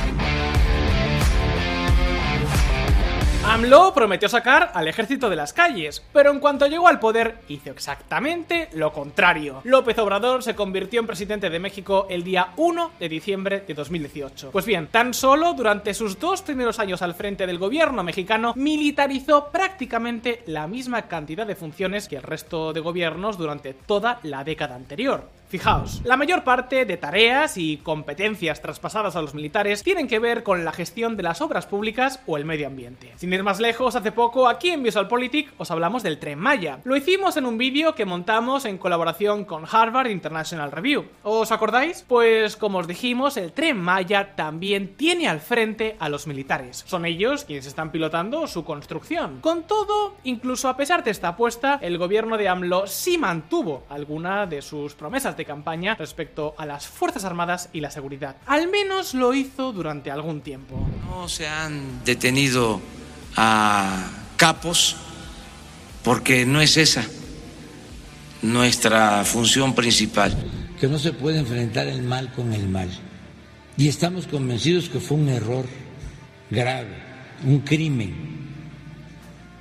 AMLO 3.45 3.95
prometió 3.95 4.29
sacar 4.29 4.73
al 4.75 4.89
ejército 4.89 5.31
de 5.31 5.37
las 5.37 5.55
calles, 5.55 6.05
pero 6.13 6.31
en 6.31 6.39
cuanto 6.39 6.67
llegó 6.67 6.87
al 6.87 7.01
poder 7.01 7.39
hizo 7.49 7.71
exactamente 7.71 8.69
lo 8.75 8.93
contrario. 8.93 9.63
López 9.65 9.99
Obrador 9.99 10.43
se 10.43 10.55
convirtió 10.55 11.01
en 11.01 11.07
presidente 11.07 11.49
de 11.49 11.59
México 11.59 12.07
el 12.11 12.25
día 12.25 12.51
1 12.57 12.93
de 13.01 13.09
diciembre 13.09 13.65
de 13.67 13.73
2018. 13.73 14.51
Pues 14.51 14.67
bien, 14.67 14.89
tan 14.89 15.15
solo 15.15 15.55
durante 15.55 15.95
sus 15.95 16.19
dos 16.19 16.43
primeros 16.43 16.79
años 16.79 17.01
al 17.01 17.15
frente 17.15 17.47
del 17.47 17.59
gobierno 17.59 18.05
mexicano 18.05 18.53
militarizó 18.55 19.49
prácticamente 19.51 20.43
la 20.47 20.67
misma 20.67 21.09
cantidad 21.09 21.47
de 21.47 21.57
funciones 21.57 22.07
que 22.07 22.17
el 22.17 22.23
resto 22.23 22.75
de 22.75 22.81
gobiernos 22.81 23.39
durante 23.39 23.73
toda 23.73 24.21
la 24.25 24.45
década 24.45 24.75
anterior. 24.75 25.38
Fijaos, 25.49 26.03
la 26.05 26.19
mayor 26.19 26.45
parte 26.45 26.85
de 26.85 26.99
tareas 26.99 27.57
y 27.57 27.79
competencias 27.79 28.61
traspasadas 28.61 29.17
a 29.17 29.23
los 29.23 29.33
militares 29.33 29.83
tienen 29.83 30.07
que 30.07 30.19
ver 30.19 30.43
con 30.43 30.63
la 30.63 30.73
gestión 30.73 31.17
de 31.17 31.23
las 31.23 31.41
obras 31.41 31.65
públicas 31.65 32.21
o 32.27 32.37
el 32.37 32.45
medio 32.45 32.67
ambiente. 32.67 33.15
Sin 33.17 33.33
ir 33.33 33.43
más 33.43 33.59
lejos, 33.59 33.97
hace 33.97 34.13
poco 34.13 34.47
aquí 34.47 34.69
en 34.69 34.83
VisualPolitik 34.83 35.55
os 35.57 35.71
hablamos 35.71 36.03
del 36.03 36.19
Tren 36.19 36.39
Maya. 36.39 36.81
Lo 36.85 36.97
hicimos 36.97 37.39
en 37.39 37.47
un 37.47 37.57
vídeo 37.57 37.95
que 37.95 38.05
montamos 38.05 38.67
en 38.67 38.77
colaboración 38.77 39.47
con 39.47 39.65
Harvard 39.71 40.11
International 40.11 40.71
Review. 40.71 41.07
¿Os 41.23 41.51
acordáis? 41.51 42.05
Pues 42.07 42.59
como 42.59 42.77
os 42.81 42.87
dijimos, 42.87 43.39
el 43.39 43.53
Tren 43.53 43.79
Maya 43.81 44.37
también 44.37 44.97
tiene 44.97 45.29
al 45.29 45.41
frente 45.41 45.97
a 45.99 46.11
los 46.11 46.27
militares. 46.27 46.85
Son 46.87 47.07
ellos 47.07 47.45
quienes 47.45 47.65
están 47.65 47.91
pilotando 47.91 48.47
su 48.49 48.67
construcción. 48.67 49.41
Con 49.41 49.63
todo, 49.63 50.15
incluso 50.25 50.69
a 50.69 50.77
pesar 50.77 51.03
de 51.05 51.11
esta 51.11 51.29
apuesta, 51.29 51.79
el 51.81 51.97
gobierno 51.97 52.37
de 52.37 52.51
AMLO 52.51 52.87
sí 52.87 53.17
mantuvo 53.17 53.85
alguna 53.89 54.45
de 54.45 54.61
sus 54.61 54.93
promesas 54.95 55.38
de 55.39 55.47
campaña 55.47 55.95
respecto 55.95 56.55
a 56.59 56.67
las 56.67 56.87
Fuerzas 56.87 57.25
Armadas 57.25 57.71
y 57.73 57.81
la 57.81 57.91
seguridad. 57.91 58.37
Al 58.47 58.69
menos 58.69 59.15
lo 59.15 59.33
hizo 59.33 59.73
durante 59.73 60.11
algún 60.11 60.43
tiempo. 60.43 60.87
No 61.09 61.29
se 61.29 61.49
han 61.49 62.05
detenido 62.05 62.81
a 63.37 64.11
capos 64.37 64.97
porque 66.03 66.45
no 66.45 66.61
es 66.61 66.77
esa 66.77 67.05
nuestra 68.43 69.25
función 69.25 69.75
principal. 69.75 70.37
Que 70.79 70.87
no 70.87 70.99
se 70.99 71.13
puede 71.13 71.39
enfrentar 71.39 71.89
el 71.89 72.03
mal 72.03 72.33
con 72.33 72.53
el 72.53 72.69
mal. 72.69 72.89
Y 73.77 73.89
estamos 73.89 74.27
convencidos 74.27 74.89
que 74.89 75.01
fue 75.01 75.17
un 75.17 75.29
error 75.29 75.65
grave, 76.51 76.97
un 77.45 77.61
crimen, 77.61 78.39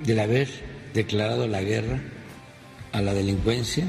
del 0.00 0.20
haber 0.20 0.48
declarado 0.94 1.46
la 1.48 1.62
guerra 1.62 2.00
a 2.92 3.00
la 3.00 3.14
delincuencia 3.14 3.84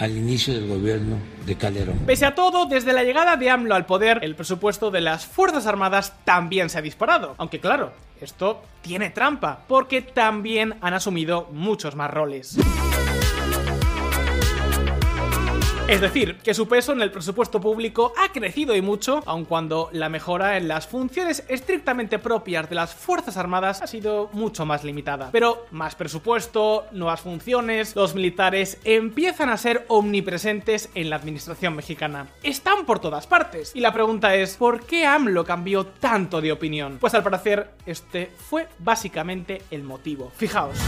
al 0.00 0.16
inicio 0.16 0.54
del 0.54 0.66
gobierno 0.66 1.18
de 1.44 1.56
Calderón. 1.56 1.98
Pese 2.06 2.24
a 2.24 2.34
todo, 2.34 2.64
desde 2.64 2.94
la 2.94 3.04
llegada 3.04 3.36
de 3.36 3.50
AMLO 3.50 3.74
al 3.74 3.84
poder, 3.84 4.20
el 4.22 4.34
presupuesto 4.34 4.90
de 4.90 5.02
las 5.02 5.26
Fuerzas 5.26 5.66
Armadas 5.66 6.14
también 6.24 6.70
se 6.70 6.78
ha 6.78 6.82
disparado. 6.82 7.34
Aunque 7.36 7.60
claro, 7.60 7.92
esto 8.18 8.62
tiene 8.80 9.10
trampa, 9.10 9.60
porque 9.68 10.00
también 10.00 10.74
han 10.80 10.94
asumido 10.94 11.48
muchos 11.52 11.96
más 11.96 12.10
roles. 12.10 12.56
Es 15.90 16.00
decir, 16.00 16.36
que 16.36 16.54
su 16.54 16.68
peso 16.68 16.92
en 16.92 17.02
el 17.02 17.10
presupuesto 17.10 17.60
público 17.60 18.12
ha 18.16 18.30
crecido 18.30 18.76
y 18.76 18.80
mucho, 18.80 19.24
aun 19.26 19.44
cuando 19.44 19.88
la 19.90 20.08
mejora 20.08 20.56
en 20.56 20.68
las 20.68 20.86
funciones 20.86 21.42
estrictamente 21.48 22.20
propias 22.20 22.68
de 22.68 22.76
las 22.76 22.94
Fuerzas 22.94 23.36
Armadas 23.36 23.82
ha 23.82 23.88
sido 23.88 24.30
mucho 24.32 24.64
más 24.64 24.84
limitada. 24.84 25.30
Pero 25.32 25.66
más 25.72 25.96
presupuesto, 25.96 26.86
nuevas 26.92 27.22
funciones, 27.22 27.96
los 27.96 28.14
militares 28.14 28.78
empiezan 28.84 29.48
a 29.48 29.56
ser 29.56 29.84
omnipresentes 29.88 30.90
en 30.94 31.10
la 31.10 31.16
administración 31.16 31.74
mexicana. 31.74 32.28
Están 32.44 32.86
por 32.86 33.00
todas 33.00 33.26
partes. 33.26 33.72
Y 33.74 33.80
la 33.80 33.92
pregunta 33.92 34.36
es, 34.36 34.56
¿por 34.56 34.86
qué 34.86 35.06
AMLO 35.06 35.44
cambió 35.44 35.86
tanto 35.86 36.40
de 36.40 36.52
opinión? 36.52 36.98
Pues 37.00 37.14
al 37.14 37.24
parecer, 37.24 37.68
este 37.84 38.30
fue 38.48 38.68
básicamente 38.78 39.62
el 39.72 39.82
motivo. 39.82 40.30
Fijaos. 40.36 40.78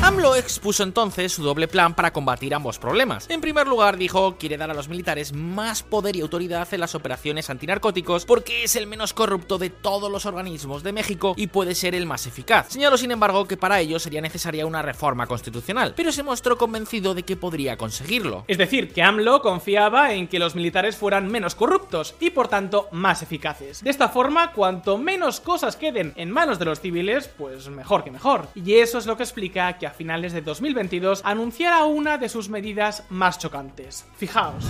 AMLO 0.00 0.36
expuso 0.36 0.84
entonces 0.84 1.32
su 1.32 1.42
doble 1.42 1.68
plan 1.68 1.94
para 1.94 2.12
combatir 2.12 2.54
ambos 2.54 2.78
problemas. 2.78 3.28
En 3.28 3.40
primer 3.40 3.66
lugar, 3.66 3.96
dijo 3.98 4.37
quiere 4.38 4.56
dar 4.56 4.70
a 4.70 4.74
los 4.74 4.88
militares 4.88 5.32
más 5.32 5.82
poder 5.82 6.16
y 6.16 6.20
autoridad 6.20 6.68
en 6.72 6.80
las 6.80 6.94
operaciones 6.94 7.50
antinarcóticos 7.50 8.24
porque 8.24 8.64
es 8.64 8.76
el 8.76 8.86
menos 8.86 9.12
corrupto 9.12 9.58
de 9.58 9.70
todos 9.70 10.10
los 10.10 10.26
organismos 10.26 10.82
de 10.82 10.92
México 10.92 11.34
y 11.36 11.48
puede 11.48 11.74
ser 11.74 11.94
el 11.94 12.06
más 12.06 12.26
eficaz. 12.26 12.68
Señaló, 12.70 12.96
sin 12.96 13.10
embargo, 13.10 13.46
que 13.46 13.56
para 13.56 13.80
ello 13.80 13.98
sería 13.98 14.20
necesaria 14.20 14.66
una 14.66 14.82
reforma 14.82 15.26
constitucional, 15.26 15.94
pero 15.96 16.12
se 16.12 16.22
mostró 16.22 16.56
convencido 16.56 17.14
de 17.14 17.24
que 17.24 17.36
podría 17.36 17.76
conseguirlo. 17.76 18.44
Es 18.48 18.58
decir, 18.58 18.92
que 18.92 19.02
AMLO 19.02 19.42
confiaba 19.42 20.12
en 20.12 20.28
que 20.28 20.38
los 20.38 20.54
militares 20.54 20.96
fueran 20.96 21.28
menos 21.30 21.54
corruptos 21.54 22.14
y 22.20 22.30
por 22.30 22.48
tanto 22.48 22.88
más 22.92 23.22
eficaces. 23.22 23.82
De 23.82 23.90
esta 23.90 24.08
forma, 24.08 24.52
cuanto 24.52 24.98
menos 24.98 25.40
cosas 25.40 25.76
queden 25.76 26.12
en 26.16 26.30
manos 26.30 26.58
de 26.58 26.64
los 26.64 26.80
civiles, 26.80 27.28
pues 27.28 27.68
mejor 27.68 28.04
que 28.04 28.10
mejor. 28.10 28.48
Y 28.54 28.74
eso 28.74 28.98
es 28.98 29.06
lo 29.06 29.16
que 29.16 29.22
explica 29.22 29.78
que 29.78 29.86
a 29.86 29.90
finales 29.90 30.32
de 30.32 30.42
2022 30.42 31.22
anunciara 31.24 31.84
una 31.84 32.18
de 32.18 32.28
sus 32.28 32.48
medidas 32.48 33.04
más 33.08 33.38
chocantes. 33.38 34.06
Fijaos. 34.18 34.64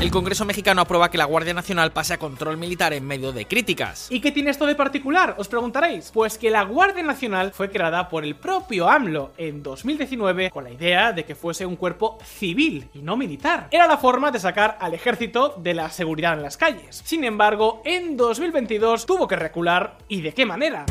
El 0.00 0.10
Congreso 0.10 0.44
mexicano 0.44 0.82
aprueba 0.82 1.10
que 1.10 1.18
la 1.18 1.24
Guardia 1.24 1.54
Nacional 1.54 1.92
pase 1.92 2.14
a 2.14 2.18
control 2.18 2.56
militar 2.56 2.92
en 2.92 3.04
medio 3.04 3.32
de 3.32 3.46
críticas. 3.46 4.06
¿Y 4.10 4.20
qué 4.20 4.30
tiene 4.30 4.50
esto 4.50 4.66
de 4.66 4.74
particular? 4.74 5.34
Os 5.38 5.48
preguntaréis. 5.48 6.10
Pues 6.12 6.38
que 6.38 6.50
la 6.50 6.62
Guardia 6.62 7.02
Nacional 7.02 7.52
fue 7.52 7.70
creada 7.70 8.08
por 8.08 8.24
el 8.24 8.36
propio 8.36 8.88
AMLO 8.88 9.32
en 9.36 9.62
2019 9.62 10.50
con 10.50 10.64
la 10.64 10.70
idea 10.70 11.12
de 11.12 11.24
que 11.24 11.34
fuese 11.34 11.66
un 11.66 11.76
cuerpo 11.76 12.18
civil 12.24 12.88
y 12.94 13.00
no 13.00 13.16
militar. 13.16 13.68
Era 13.70 13.86
la 13.86 13.98
forma 13.98 14.30
de 14.30 14.38
sacar 14.38 14.78
al 14.80 14.94
ejército 14.94 15.54
de 15.58 15.74
la 15.74 15.90
seguridad 15.90 16.34
en 16.34 16.42
las 16.42 16.56
calles. 16.56 17.02
Sin 17.04 17.24
embargo, 17.24 17.82
en 17.84 18.16
2022 18.16 19.06
tuvo 19.06 19.26
que 19.26 19.36
recular 19.36 19.98
y 20.08 20.20
de 20.20 20.32
qué 20.32 20.46
manera. 20.46 20.86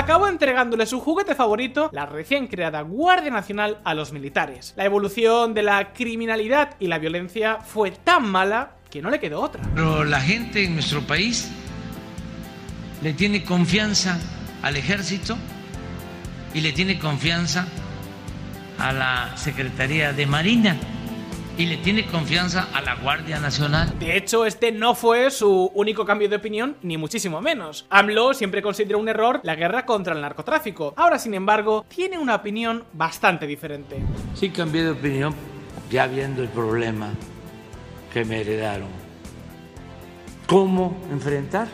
Acabó 0.00 0.28
entregándole 0.28 0.86
su 0.86 1.00
juguete 1.00 1.34
favorito, 1.34 1.90
la 1.92 2.06
recién 2.06 2.46
creada 2.46 2.80
Guardia 2.82 3.30
Nacional, 3.30 3.78
a 3.84 3.94
los 3.94 4.12
militares. 4.12 4.72
La 4.76 4.84
evolución 4.84 5.54
de 5.54 5.62
la 5.62 5.92
criminalidad 5.92 6.76
y 6.80 6.86
la 6.86 6.98
violencia 6.98 7.58
fue 7.58 7.90
tan 7.90 8.28
mala 8.28 8.76
que 8.90 9.02
no 9.02 9.10
le 9.10 9.20
quedó 9.20 9.40
otra. 9.40 9.62
Pero 9.74 10.04
la 10.04 10.20
gente 10.20 10.64
en 10.64 10.74
nuestro 10.74 11.02
país 11.02 11.50
le 13.02 13.12
tiene 13.12 13.44
confianza 13.44 14.18
al 14.62 14.76
ejército 14.76 15.36
y 16.54 16.60
le 16.60 16.72
tiene 16.72 16.98
confianza 16.98 17.66
a 18.78 18.92
la 18.92 19.36
Secretaría 19.36 20.12
de 20.12 20.26
Marina 20.26 20.76
y 21.60 21.66
le 21.66 21.76
tiene 21.76 22.06
confianza 22.06 22.68
a 22.72 22.80
la 22.80 22.94
Guardia 22.94 23.38
Nacional. 23.38 23.98
De 23.98 24.16
hecho, 24.16 24.46
este 24.46 24.72
no 24.72 24.94
fue 24.94 25.30
su 25.30 25.70
único 25.74 26.06
cambio 26.06 26.26
de 26.26 26.36
opinión, 26.36 26.78
ni 26.80 26.96
muchísimo 26.96 27.42
menos. 27.42 27.84
AMLO 27.90 28.32
siempre 28.32 28.62
consideró 28.62 28.98
un 28.98 29.10
error 29.10 29.40
la 29.42 29.56
guerra 29.56 29.84
contra 29.84 30.14
el 30.14 30.22
narcotráfico. 30.22 30.94
Ahora, 30.96 31.18
sin 31.18 31.34
embargo, 31.34 31.84
tiene 31.86 32.16
una 32.16 32.36
opinión 32.36 32.84
bastante 32.94 33.46
diferente. 33.46 33.98
Sí 34.32 34.48
cambié 34.48 34.84
de 34.84 34.90
opinión 34.92 35.34
ya 35.90 36.06
viendo 36.06 36.42
el 36.42 36.48
problema 36.48 37.10
que 38.10 38.24
me 38.24 38.40
heredaron. 38.40 38.88
¿Cómo 40.46 40.96
enfrentar 41.12 41.68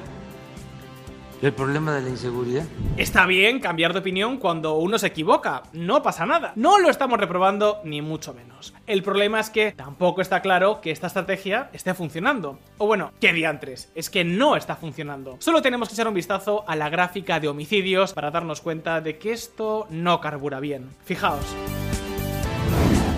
el 1.42 1.52
problema 1.52 1.94
de 1.94 2.02
la 2.02 2.08
inseguridad. 2.08 2.64
Está 2.96 3.26
bien 3.26 3.60
cambiar 3.60 3.92
de 3.92 4.00
opinión 4.00 4.38
cuando 4.38 4.74
uno 4.74 4.98
se 4.98 5.08
equivoca, 5.08 5.62
no 5.72 6.02
pasa 6.02 6.26
nada. 6.26 6.52
No 6.56 6.78
lo 6.78 6.90
estamos 6.90 7.18
reprobando 7.18 7.80
ni 7.84 8.02
mucho 8.02 8.34
menos. 8.34 8.74
El 8.86 9.02
problema 9.02 9.40
es 9.40 9.50
que 9.50 9.72
tampoco 9.72 10.20
está 10.20 10.40
claro 10.40 10.80
que 10.80 10.90
esta 10.90 11.08
estrategia 11.08 11.70
esté 11.72 11.94
funcionando. 11.94 12.58
O 12.78 12.86
bueno, 12.86 13.12
qué 13.20 13.32
diantres, 13.32 13.90
es 13.94 14.10
que 14.10 14.24
no 14.24 14.56
está 14.56 14.76
funcionando. 14.76 15.36
Solo 15.40 15.62
tenemos 15.62 15.88
que 15.88 15.94
echar 15.94 16.08
un 16.08 16.14
vistazo 16.14 16.64
a 16.66 16.76
la 16.76 16.88
gráfica 16.88 17.40
de 17.40 17.48
homicidios 17.48 18.12
para 18.12 18.30
darnos 18.30 18.60
cuenta 18.60 19.00
de 19.00 19.18
que 19.18 19.32
esto 19.32 19.86
no 19.90 20.20
carbura 20.20 20.60
bien. 20.60 20.88
Fijaos. 21.04 21.44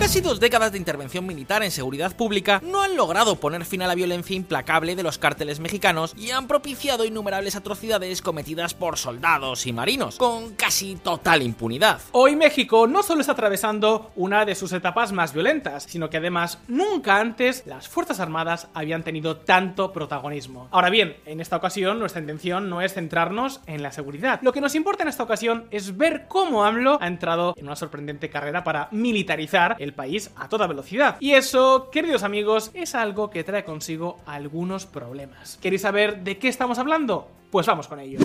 Casi 0.09 0.23
dos 0.23 0.41
décadas 0.41 0.73
de 0.73 0.79
intervención 0.79 1.27
militar 1.27 1.63
en 1.63 1.71
seguridad 1.71 2.17
pública 2.17 2.63
no 2.65 2.81
han 2.81 2.97
logrado 2.97 3.37
poner 3.37 3.67
fin 3.67 3.83
a 3.83 3.87
la 3.87 3.95
violencia 3.95 4.35
implacable 4.35 4.97
de 4.97 5.03
los 5.03 5.19
cárteles 5.19 5.61
mexicanos 5.61 6.15
y 6.17 6.31
han 6.31 6.47
propiciado 6.47 7.05
innumerables 7.05 7.57
atrocidades 7.57 8.23
cometidas 8.23 8.73
por 8.73 8.97
soldados 8.97 9.67
y 9.67 9.75
marinos, 9.75 10.17
con 10.17 10.55
casi 10.55 10.97
total 10.97 11.43
impunidad. 11.43 12.01
Hoy 12.13 12.37
México 12.37 12.87
no 12.87 13.03
solo 13.03 13.21
está 13.21 13.35
atravesando 13.35 14.11
una 14.17 14.47
de 14.47 14.55
sus 14.55 14.73
etapas 14.73 15.13
más 15.13 15.35
violentas, 15.35 15.83
sino 15.83 16.09
que 16.09 16.17
además 16.17 16.59
nunca 16.69 17.21
antes 17.21 17.65
las 17.67 17.87
Fuerzas 17.87 18.19
Armadas 18.19 18.69
habían 18.73 19.03
tenido 19.03 19.37
tanto 19.37 19.93
protagonismo. 19.93 20.69
Ahora 20.71 20.89
bien, 20.89 21.19
en 21.27 21.43
esta 21.43 21.57
ocasión 21.57 21.99
nuestra 21.99 22.23
intención 22.23 22.71
no 22.71 22.81
es 22.81 22.95
centrarnos 22.95 23.61
en 23.67 23.83
la 23.83 23.93
seguridad. 23.93 24.41
Lo 24.41 24.55
que 24.55 24.63
nos 24.63 24.75
importa 24.75 25.03
en 25.03 25.11
esta 25.11 25.25
ocasión 25.25 25.67
es 25.71 25.99
ver 25.99 26.25
cómo 26.29 26.65
AMLO 26.65 26.97
ha 26.99 27.09
entrado 27.09 27.53
en 27.59 27.67
una 27.67 27.77
sorprendente 27.77 28.31
carrera 28.31 28.65
para 28.65 28.89
militarizar 28.91 29.77
el 29.79 29.98
país 29.99 30.31
a 30.37 30.49
toda 30.49 30.67
velocidad. 30.67 31.17
Y 31.21 31.33
eso, 31.33 31.91
queridos 31.91 32.23
amigos, 32.23 32.71
es 32.73 32.95
algo 32.95 33.29
que 33.29 33.45
trae 33.45 33.65
consigo 33.65 34.21
algunos 34.25 34.87
problemas. 34.87 35.59
¿Queréis 35.61 35.83
saber 35.83 36.21
de 36.21 36.39
qué 36.39 36.49
estamos 36.49 36.79
hablando? 36.79 37.29
Pues 37.51 37.67
vamos 37.67 37.89
con 37.89 37.99
ello. 37.99 38.21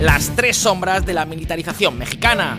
Las 0.00 0.34
tres 0.34 0.56
sombras 0.56 1.06
de 1.06 1.14
la 1.14 1.24
militarización 1.24 1.96
mexicana. 1.96 2.58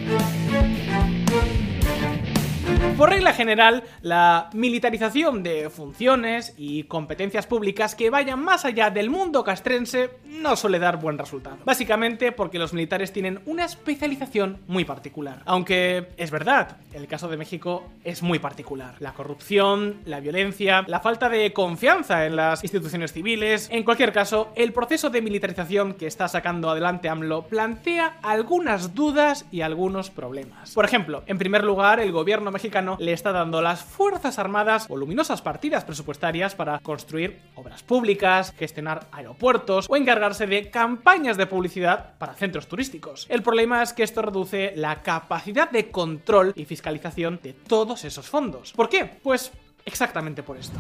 Por 2.98 3.12
regla 3.12 3.32
general, 3.32 3.84
la 4.02 4.50
militarización 4.54 5.44
de 5.44 5.70
funciones 5.70 6.54
y 6.58 6.84
competencias 6.84 7.46
públicas 7.46 7.96
que 7.96 8.10
vayan 8.10 8.44
más 8.44 8.66
allá 8.66 8.90
del 8.90 9.10
mundo 9.10 9.44
castrense 9.44 10.12
no 10.26 10.56
suele 10.56 10.80
dar 10.80 10.98
buen 11.00 11.18
resultado. 11.18 11.58
Básicamente 11.64 12.32
porque 12.32 12.60
los 12.60 12.74
militares 12.74 13.14
tienen 13.14 13.40
una 13.46 13.66
especialización 13.66 14.60
muy 14.68 14.86
particular. 14.86 15.42
Aunque 15.46 16.10
es 16.18 16.32
verdad, 16.32 16.78
el 16.94 17.08
caso 17.08 17.28
de 17.28 17.38
México 17.38 17.88
es 18.04 18.24
muy 18.24 18.40
particular. 18.40 18.96
La 19.00 19.14
corrupción, 19.14 19.98
la 20.06 20.20
violencia, 20.20 20.84
la 20.88 21.00
falta 21.00 21.30
de 21.30 21.54
confianza 21.54 22.26
en 22.26 22.36
las 22.36 22.64
instituciones 22.64 23.14
civiles. 23.14 23.70
En 23.72 23.84
cualquier 23.84 24.12
caso, 24.12 24.52
el 24.56 24.74
proceso 24.74 25.10
de 25.10 25.22
militarización 25.22 25.94
que 25.94 26.08
está 26.08 26.28
sacando 26.28 26.70
adelante 26.70 27.10
AMLO 27.10 27.44
plantea 27.44 28.18
algunas 28.24 28.96
dudas 28.96 29.46
y 29.52 29.62
algunos 29.62 30.10
problemas. 30.10 30.74
Por 30.74 30.86
ejemplo, 30.86 31.24
en 31.28 31.38
primer 31.38 31.64
lugar, 31.64 32.00
el 32.00 32.12
gobierno 32.12 32.52
mexicano 32.52 32.67
le 33.00 33.14
está 33.14 33.32
dando 33.32 33.62
las 33.62 33.84
Fuerzas 33.84 34.40
Armadas 34.40 34.88
voluminosas 34.88 35.42
partidas 35.42 35.86
presupuestarias 35.86 36.56
para 36.56 36.80
construir 36.80 37.40
obras 37.56 37.84
públicas, 37.84 38.54
gestionar 38.58 39.08
aeropuertos 39.12 39.88
o 39.90 39.96
encargarse 39.96 40.48
de 40.48 40.70
campañas 40.70 41.38
de 41.38 41.48
publicidad 41.48 42.18
para 42.18 42.34
centros 42.34 42.68
turísticos. 42.68 43.26
El 43.30 43.44
problema 43.44 43.82
es 43.84 43.94
que 43.94 44.04
esto 44.04 44.22
reduce 44.22 44.74
la 44.76 45.02
capacidad 45.02 45.70
de 45.70 45.90
control 45.92 46.54
y 46.56 46.66
fiscalización 46.66 47.40
de 47.42 47.54
todos 47.54 48.04
esos 48.04 48.28
fondos. 48.28 48.74
¿Por 48.74 48.90
qué? 48.90 49.06
Pues 49.24 49.52
exactamente 49.86 50.44
por 50.44 50.58
esto. 50.58 50.78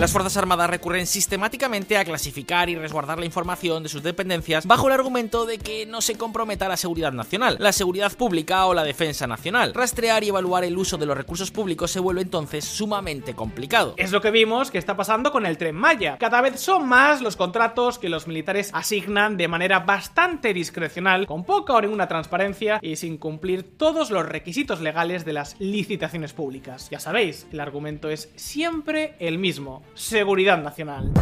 Las 0.00 0.10
Fuerzas 0.10 0.36
Armadas 0.36 0.68
recurren 0.68 1.06
sistemáticamente 1.06 1.96
a 1.96 2.04
clasificar 2.04 2.68
y 2.68 2.74
resguardar 2.74 3.20
la 3.20 3.24
información 3.24 3.84
de 3.84 3.88
sus 3.88 4.02
dependencias 4.02 4.66
bajo 4.66 4.88
el 4.88 4.94
argumento 4.94 5.46
de 5.46 5.58
que 5.58 5.86
no 5.86 6.00
se 6.00 6.16
comprometa 6.16 6.68
la 6.68 6.76
seguridad 6.76 7.12
nacional, 7.12 7.56
la 7.60 7.72
seguridad 7.72 8.10
pública 8.12 8.66
o 8.66 8.74
la 8.74 8.82
defensa 8.82 9.28
nacional. 9.28 9.72
Rastrear 9.74 10.24
y 10.24 10.30
evaluar 10.30 10.64
el 10.64 10.76
uso 10.76 10.98
de 10.98 11.06
los 11.06 11.16
recursos 11.16 11.52
públicos 11.52 11.92
se 11.92 12.00
vuelve 12.00 12.22
entonces 12.22 12.64
sumamente 12.64 13.34
complicado. 13.34 13.94
Es 13.96 14.10
lo 14.10 14.20
que 14.20 14.32
vimos 14.32 14.72
que 14.72 14.78
está 14.78 14.96
pasando 14.96 15.30
con 15.30 15.46
el 15.46 15.56
tren 15.56 15.76
Maya. 15.76 16.16
Cada 16.18 16.40
vez 16.40 16.58
son 16.58 16.88
más 16.88 17.22
los 17.22 17.36
contratos 17.36 18.00
que 18.00 18.08
los 18.08 18.26
militares 18.26 18.70
asignan 18.72 19.36
de 19.36 19.46
manera 19.46 19.80
bastante 19.80 20.52
discrecional, 20.52 21.26
con 21.26 21.44
poca 21.44 21.74
o 21.74 21.80
ninguna 21.80 22.08
transparencia 22.08 22.80
y 22.82 22.96
sin 22.96 23.18
cumplir 23.18 23.76
todos 23.76 24.10
los 24.10 24.26
requisitos 24.26 24.80
legales 24.80 25.24
de 25.24 25.34
las 25.34 25.54
licitaciones 25.60 26.32
públicas. 26.32 26.88
Ya 26.90 26.98
sabéis, 26.98 27.46
el 27.52 27.60
argumento 27.60 28.08
es 28.08 28.30
siempre 28.34 29.14
el 29.20 29.38
mismo 29.38 29.81
seguridad 29.94 30.62
nacional. 30.62 31.12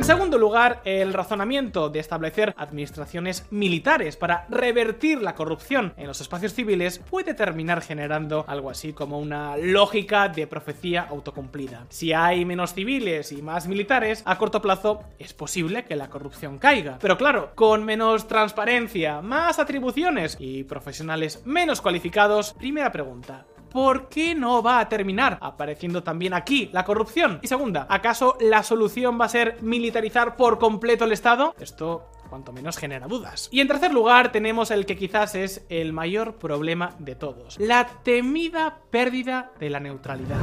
En 0.00 0.04
segundo 0.06 0.38
lugar, 0.38 0.80
el 0.86 1.12
razonamiento 1.12 1.90
de 1.90 1.98
establecer 1.98 2.54
administraciones 2.56 3.44
militares 3.50 4.16
para 4.16 4.46
revertir 4.48 5.20
la 5.20 5.34
corrupción 5.34 5.92
en 5.98 6.06
los 6.06 6.22
espacios 6.22 6.54
civiles 6.54 7.00
puede 7.10 7.34
terminar 7.34 7.82
generando 7.82 8.46
algo 8.48 8.70
así 8.70 8.94
como 8.94 9.18
una 9.18 9.58
lógica 9.58 10.30
de 10.30 10.46
profecía 10.46 11.02
autocumplida. 11.02 11.84
Si 11.90 12.14
hay 12.14 12.46
menos 12.46 12.72
civiles 12.72 13.30
y 13.30 13.42
más 13.42 13.68
militares, 13.68 14.22
a 14.24 14.38
corto 14.38 14.62
plazo 14.62 15.04
es 15.18 15.34
posible 15.34 15.84
que 15.84 15.96
la 15.96 16.08
corrupción 16.08 16.56
caiga. 16.56 16.98
Pero 16.98 17.18
claro, 17.18 17.52
con 17.54 17.84
menos 17.84 18.26
transparencia, 18.26 19.20
más 19.20 19.58
atribuciones 19.58 20.34
y 20.40 20.64
profesionales 20.64 21.42
menos 21.44 21.82
cualificados, 21.82 22.54
primera 22.54 22.90
pregunta, 22.90 23.44
¿por 23.70 24.08
qué 24.08 24.34
no 24.34 24.62
va 24.62 24.80
a 24.80 24.88
terminar 24.88 25.38
apareciendo 25.40 26.02
también 26.02 26.34
aquí 26.34 26.68
la 26.72 26.84
corrupción? 26.84 27.38
Y 27.42 27.46
segunda, 27.46 27.86
¿acaso 27.88 28.36
la 28.40 28.62
solución 28.62 29.18
va 29.20 29.26
a 29.26 29.30
ser 29.30 29.62
militarizar 29.62 30.36
por 30.36 30.58
completo 30.58 31.04
el 31.04 31.12
Estado? 31.12 31.54
Esto 31.58 32.10
cuanto 32.30 32.52
menos 32.52 32.78
genera 32.78 33.08
dudas. 33.08 33.48
Y 33.50 33.60
en 33.60 33.68
tercer 33.68 33.92
lugar 33.92 34.32
tenemos 34.32 34.70
el 34.70 34.86
que 34.86 34.96
quizás 34.96 35.34
es 35.34 35.62
el 35.68 35.92
mayor 35.92 36.36
problema 36.36 36.94
de 36.98 37.16
todos, 37.16 37.58
la 37.58 37.86
temida 38.02 38.78
pérdida 38.90 39.52
de 39.58 39.68
la 39.68 39.80
neutralidad. 39.80 40.38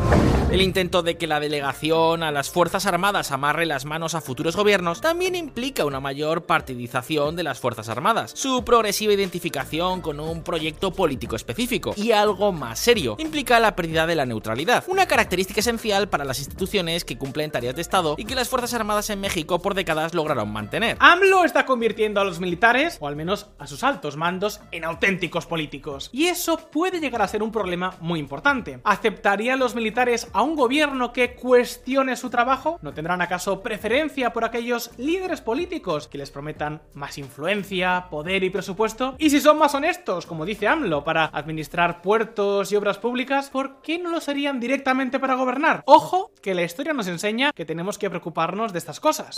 El 0.51 0.61
intento 0.61 1.01
de 1.01 1.17
que 1.17 1.27
la 1.27 1.39
delegación 1.39 2.23
a 2.23 2.31
las 2.31 2.49
Fuerzas 2.49 2.85
Armadas 2.85 3.31
amarre 3.31 3.65
las 3.65 3.85
manos 3.85 4.15
a 4.15 4.21
futuros 4.21 4.55
gobiernos 4.55 5.01
también 5.01 5.35
implica 5.35 5.85
una 5.85 5.99
mayor 5.99 6.45
partidización 6.45 7.35
de 7.35 7.43
las 7.43 7.59
Fuerzas 7.59 7.89
Armadas, 7.89 8.31
su 8.35 8.63
progresiva 8.63 9.13
identificación 9.13 10.01
con 10.01 10.19
un 10.19 10.43
proyecto 10.43 10.91
político 10.91 11.35
específico 11.35 11.93
y 11.95 12.11
algo 12.11 12.51
más 12.51 12.79
serio, 12.79 13.15
implica 13.19 13.59
la 13.59 13.75
pérdida 13.75 14.07
de 14.07 14.15
la 14.15 14.25
neutralidad, 14.25 14.83
una 14.87 15.07
característica 15.07 15.61
esencial 15.61 16.09
para 16.09 16.25
las 16.25 16.39
instituciones 16.39 17.05
que 17.05 17.17
cumplen 17.17 17.51
tareas 17.51 17.75
de 17.75 17.81
Estado 17.81 18.15
y 18.17 18.25
que 18.25 18.35
las 18.35 18.49
Fuerzas 18.49 18.73
Armadas 18.73 19.09
en 19.09 19.21
México 19.21 19.61
por 19.61 19.73
décadas 19.73 20.13
lograron 20.13 20.51
mantener. 20.51 20.97
AMLO 20.99 21.43
está 21.45 21.65
convirtiendo 21.77 22.19
a 22.19 22.23
los 22.23 22.39
militares, 22.39 22.97
o 22.99 23.07
al 23.07 23.15
menos 23.15 23.51
a 23.59 23.67
sus 23.67 23.83
altos 23.83 24.17
mandos, 24.17 24.61
en 24.71 24.83
auténticos 24.83 25.45
políticos. 25.45 26.09
Y 26.11 26.25
eso 26.25 26.57
puede 26.57 26.99
llegar 26.99 27.21
a 27.21 27.27
ser 27.27 27.43
un 27.43 27.51
problema 27.51 27.93
muy 27.99 28.19
importante. 28.19 28.79
¿Aceptarían 28.83 29.59
los 29.59 29.75
militares 29.75 30.27
a 30.33 30.41
un 30.41 30.55
gobierno 30.55 31.13
que 31.13 31.35
cuestione 31.35 32.15
su 32.15 32.31
trabajo? 32.31 32.79
¿No 32.81 32.95
tendrán 32.95 33.21
acaso 33.21 33.61
preferencia 33.61 34.33
por 34.33 34.43
aquellos 34.43 34.89
líderes 34.97 35.41
políticos 35.41 36.07
que 36.07 36.17
les 36.17 36.31
prometan 36.31 36.81
más 36.95 37.19
influencia, 37.19 38.07
poder 38.09 38.43
y 38.43 38.49
presupuesto? 38.49 39.13
Y 39.19 39.29
si 39.29 39.39
son 39.39 39.59
más 39.59 39.75
honestos, 39.75 40.25
como 40.25 40.45
dice 40.45 40.67
AMLO, 40.67 41.03
para 41.03 41.25
administrar 41.25 42.01
puertos 42.01 42.71
y 42.71 42.75
obras 42.75 42.97
públicas, 42.97 43.51
¿por 43.51 43.83
qué 43.83 43.99
no 43.99 44.09
lo 44.09 44.19
serían 44.19 44.59
directamente 44.59 45.19
para 45.19 45.35
gobernar? 45.35 45.83
Ojo, 45.85 46.31
que 46.41 46.55
la 46.55 46.63
historia 46.63 46.93
nos 46.93 47.07
enseña 47.07 47.51
que 47.53 47.65
tenemos 47.65 47.99
que 47.99 48.09
preocuparnos 48.09 48.73
de 48.73 48.79
estas 48.79 48.99
cosas. 48.99 49.37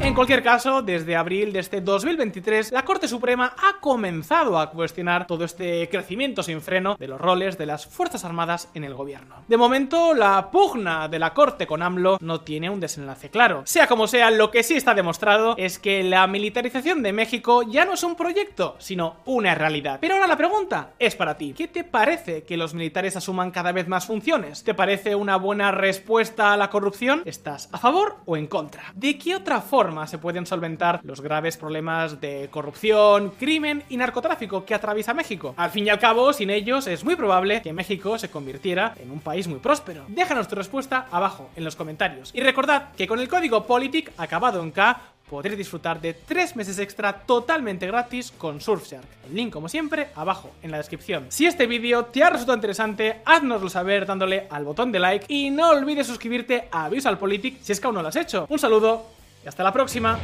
En 0.00 0.14
cualquier 0.14 0.44
caso, 0.44 0.80
desde 0.80 1.16
abril 1.16 1.52
de 1.52 1.58
este 1.58 1.80
2023, 1.80 2.70
la 2.70 2.84
Corte 2.84 3.08
Suprema 3.08 3.54
ha 3.58 3.80
comenzado 3.80 4.58
a 4.58 4.70
cuestionar 4.70 5.26
todo 5.26 5.44
este 5.44 5.88
crecimiento 5.90 6.44
sin 6.44 6.62
freno 6.62 6.94
de 6.96 7.08
los 7.08 7.20
roles 7.20 7.58
de 7.58 7.66
las 7.66 7.84
Fuerzas 7.84 8.24
Armadas 8.24 8.70
en 8.74 8.84
el 8.84 8.94
gobierno. 8.94 9.42
De 9.48 9.56
momento, 9.56 10.14
la 10.14 10.50
pugna 10.52 11.08
de 11.08 11.18
la 11.18 11.34
Corte 11.34 11.66
con 11.66 11.82
AMLO 11.82 12.18
no 12.20 12.40
tiene 12.40 12.70
un 12.70 12.78
desenlace 12.78 13.28
claro. 13.28 13.62
Sea 13.66 13.88
como 13.88 14.06
sea, 14.06 14.30
lo 14.30 14.52
que 14.52 14.62
sí 14.62 14.74
está 14.74 14.94
demostrado 14.94 15.56
es 15.58 15.80
que 15.80 16.04
la 16.04 16.26
militarización 16.28 17.02
de 17.02 17.12
México 17.12 17.62
ya 17.62 17.84
no 17.84 17.94
es 17.94 18.02
un 18.04 18.14
proyecto, 18.14 18.76
sino 18.78 19.16
una 19.26 19.56
realidad. 19.56 19.98
Pero 20.00 20.14
ahora 20.14 20.28
la 20.28 20.36
pregunta 20.36 20.92
es 21.00 21.16
para 21.16 21.36
ti. 21.36 21.54
¿Qué 21.54 21.66
te 21.66 21.82
parece 21.82 22.44
que 22.44 22.56
los 22.56 22.72
militares 22.72 23.16
asuman 23.16 23.50
cada 23.50 23.72
vez 23.72 23.88
más 23.88 24.06
funciones? 24.06 24.62
¿Te 24.62 24.74
parece 24.74 25.16
una 25.16 25.36
buena 25.36 25.72
respuesta 25.72 26.52
a 26.52 26.56
la 26.56 26.70
corrupción? 26.70 27.22
¿Estás 27.24 27.68
a 27.72 27.78
favor 27.78 28.18
o 28.26 28.36
en 28.36 28.46
contra? 28.46 28.92
¿De 28.94 29.18
qué 29.18 29.34
otra 29.34 29.60
forma 29.60 29.87
se 30.06 30.18
pueden 30.18 30.46
solventar 30.46 31.00
los 31.02 31.20
graves 31.20 31.56
problemas 31.56 32.20
de 32.20 32.48
corrupción, 32.50 33.32
crimen 33.38 33.82
y 33.88 33.96
narcotráfico 33.96 34.64
que 34.64 34.74
atraviesa 34.74 35.14
México. 35.14 35.54
Al 35.56 35.70
fin 35.70 35.86
y 35.86 35.90
al 35.90 35.98
cabo, 35.98 36.32
sin 36.32 36.50
ellos 36.50 36.86
es 36.86 37.04
muy 37.04 37.16
probable 37.16 37.62
que 37.62 37.72
México 37.72 38.18
se 38.18 38.30
convirtiera 38.30 38.94
en 39.00 39.10
un 39.10 39.20
país 39.20 39.48
muy 39.48 39.58
próspero. 39.58 40.04
Déjanos 40.08 40.48
tu 40.48 40.54
respuesta 40.54 41.06
abajo 41.10 41.50
en 41.56 41.64
los 41.64 41.76
comentarios. 41.76 42.30
Y 42.34 42.40
recordad 42.40 42.92
que 42.96 43.06
con 43.06 43.18
el 43.18 43.28
código 43.28 43.66
POLITIC 43.66 44.12
acabado 44.18 44.62
en 44.62 44.70
K 44.70 45.00
podréis 45.28 45.58
disfrutar 45.58 46.00
de 46.00 46.14
3 46.14 46.56
meses 46.56 46.78
extra 46.78 47.12
totalmente 47.12 47.86
gratis 47.86 48.32
con 48.38 48.62
Surfshark. 48.62 49.04
El 49.28 49.36
link, 49.36 49.52
como 49.52 49.68
siempre, 49.68 50.08
abajo 50.14 50.52
en 50.62 50.70
la 50.70 50.78
descripción. 50.78 51.26
Si 51.28 51.44
este 51.44 51.66
vídeo 51.66 52.06
te 52.06 52.22
ha 52.22 52.30
resultado 52.30 52.56
interesante, 52.56 53.20
haznoslo 53.26 53.68
saber 53.68 54.06
dándole 54.06 54.46
al 54.50 54.64
botón 54.64 54.90
de 54.90 54.98
like 54.98 55.26
y 55.28 55.50
no 55.50 55.68
olvides 55.68 56.06
suscribirte 56.06 56.68
a 56.72 56.88
Visual 56.88 57.18
Politic 57.18 57.60
si 57.60 57.72
es 57.72 57.80
que 57.80 57.86
aún 57.86 57.96
no 57.96 58.02
lo 58.02 58.08
has 58.08 58.16
hecho. 58.16 58.46
Un 58.48 58.58
saludo 58.58 59.17
hasta 59.48 59.62
la 59.62 59.72
próxima. 59.72 60.18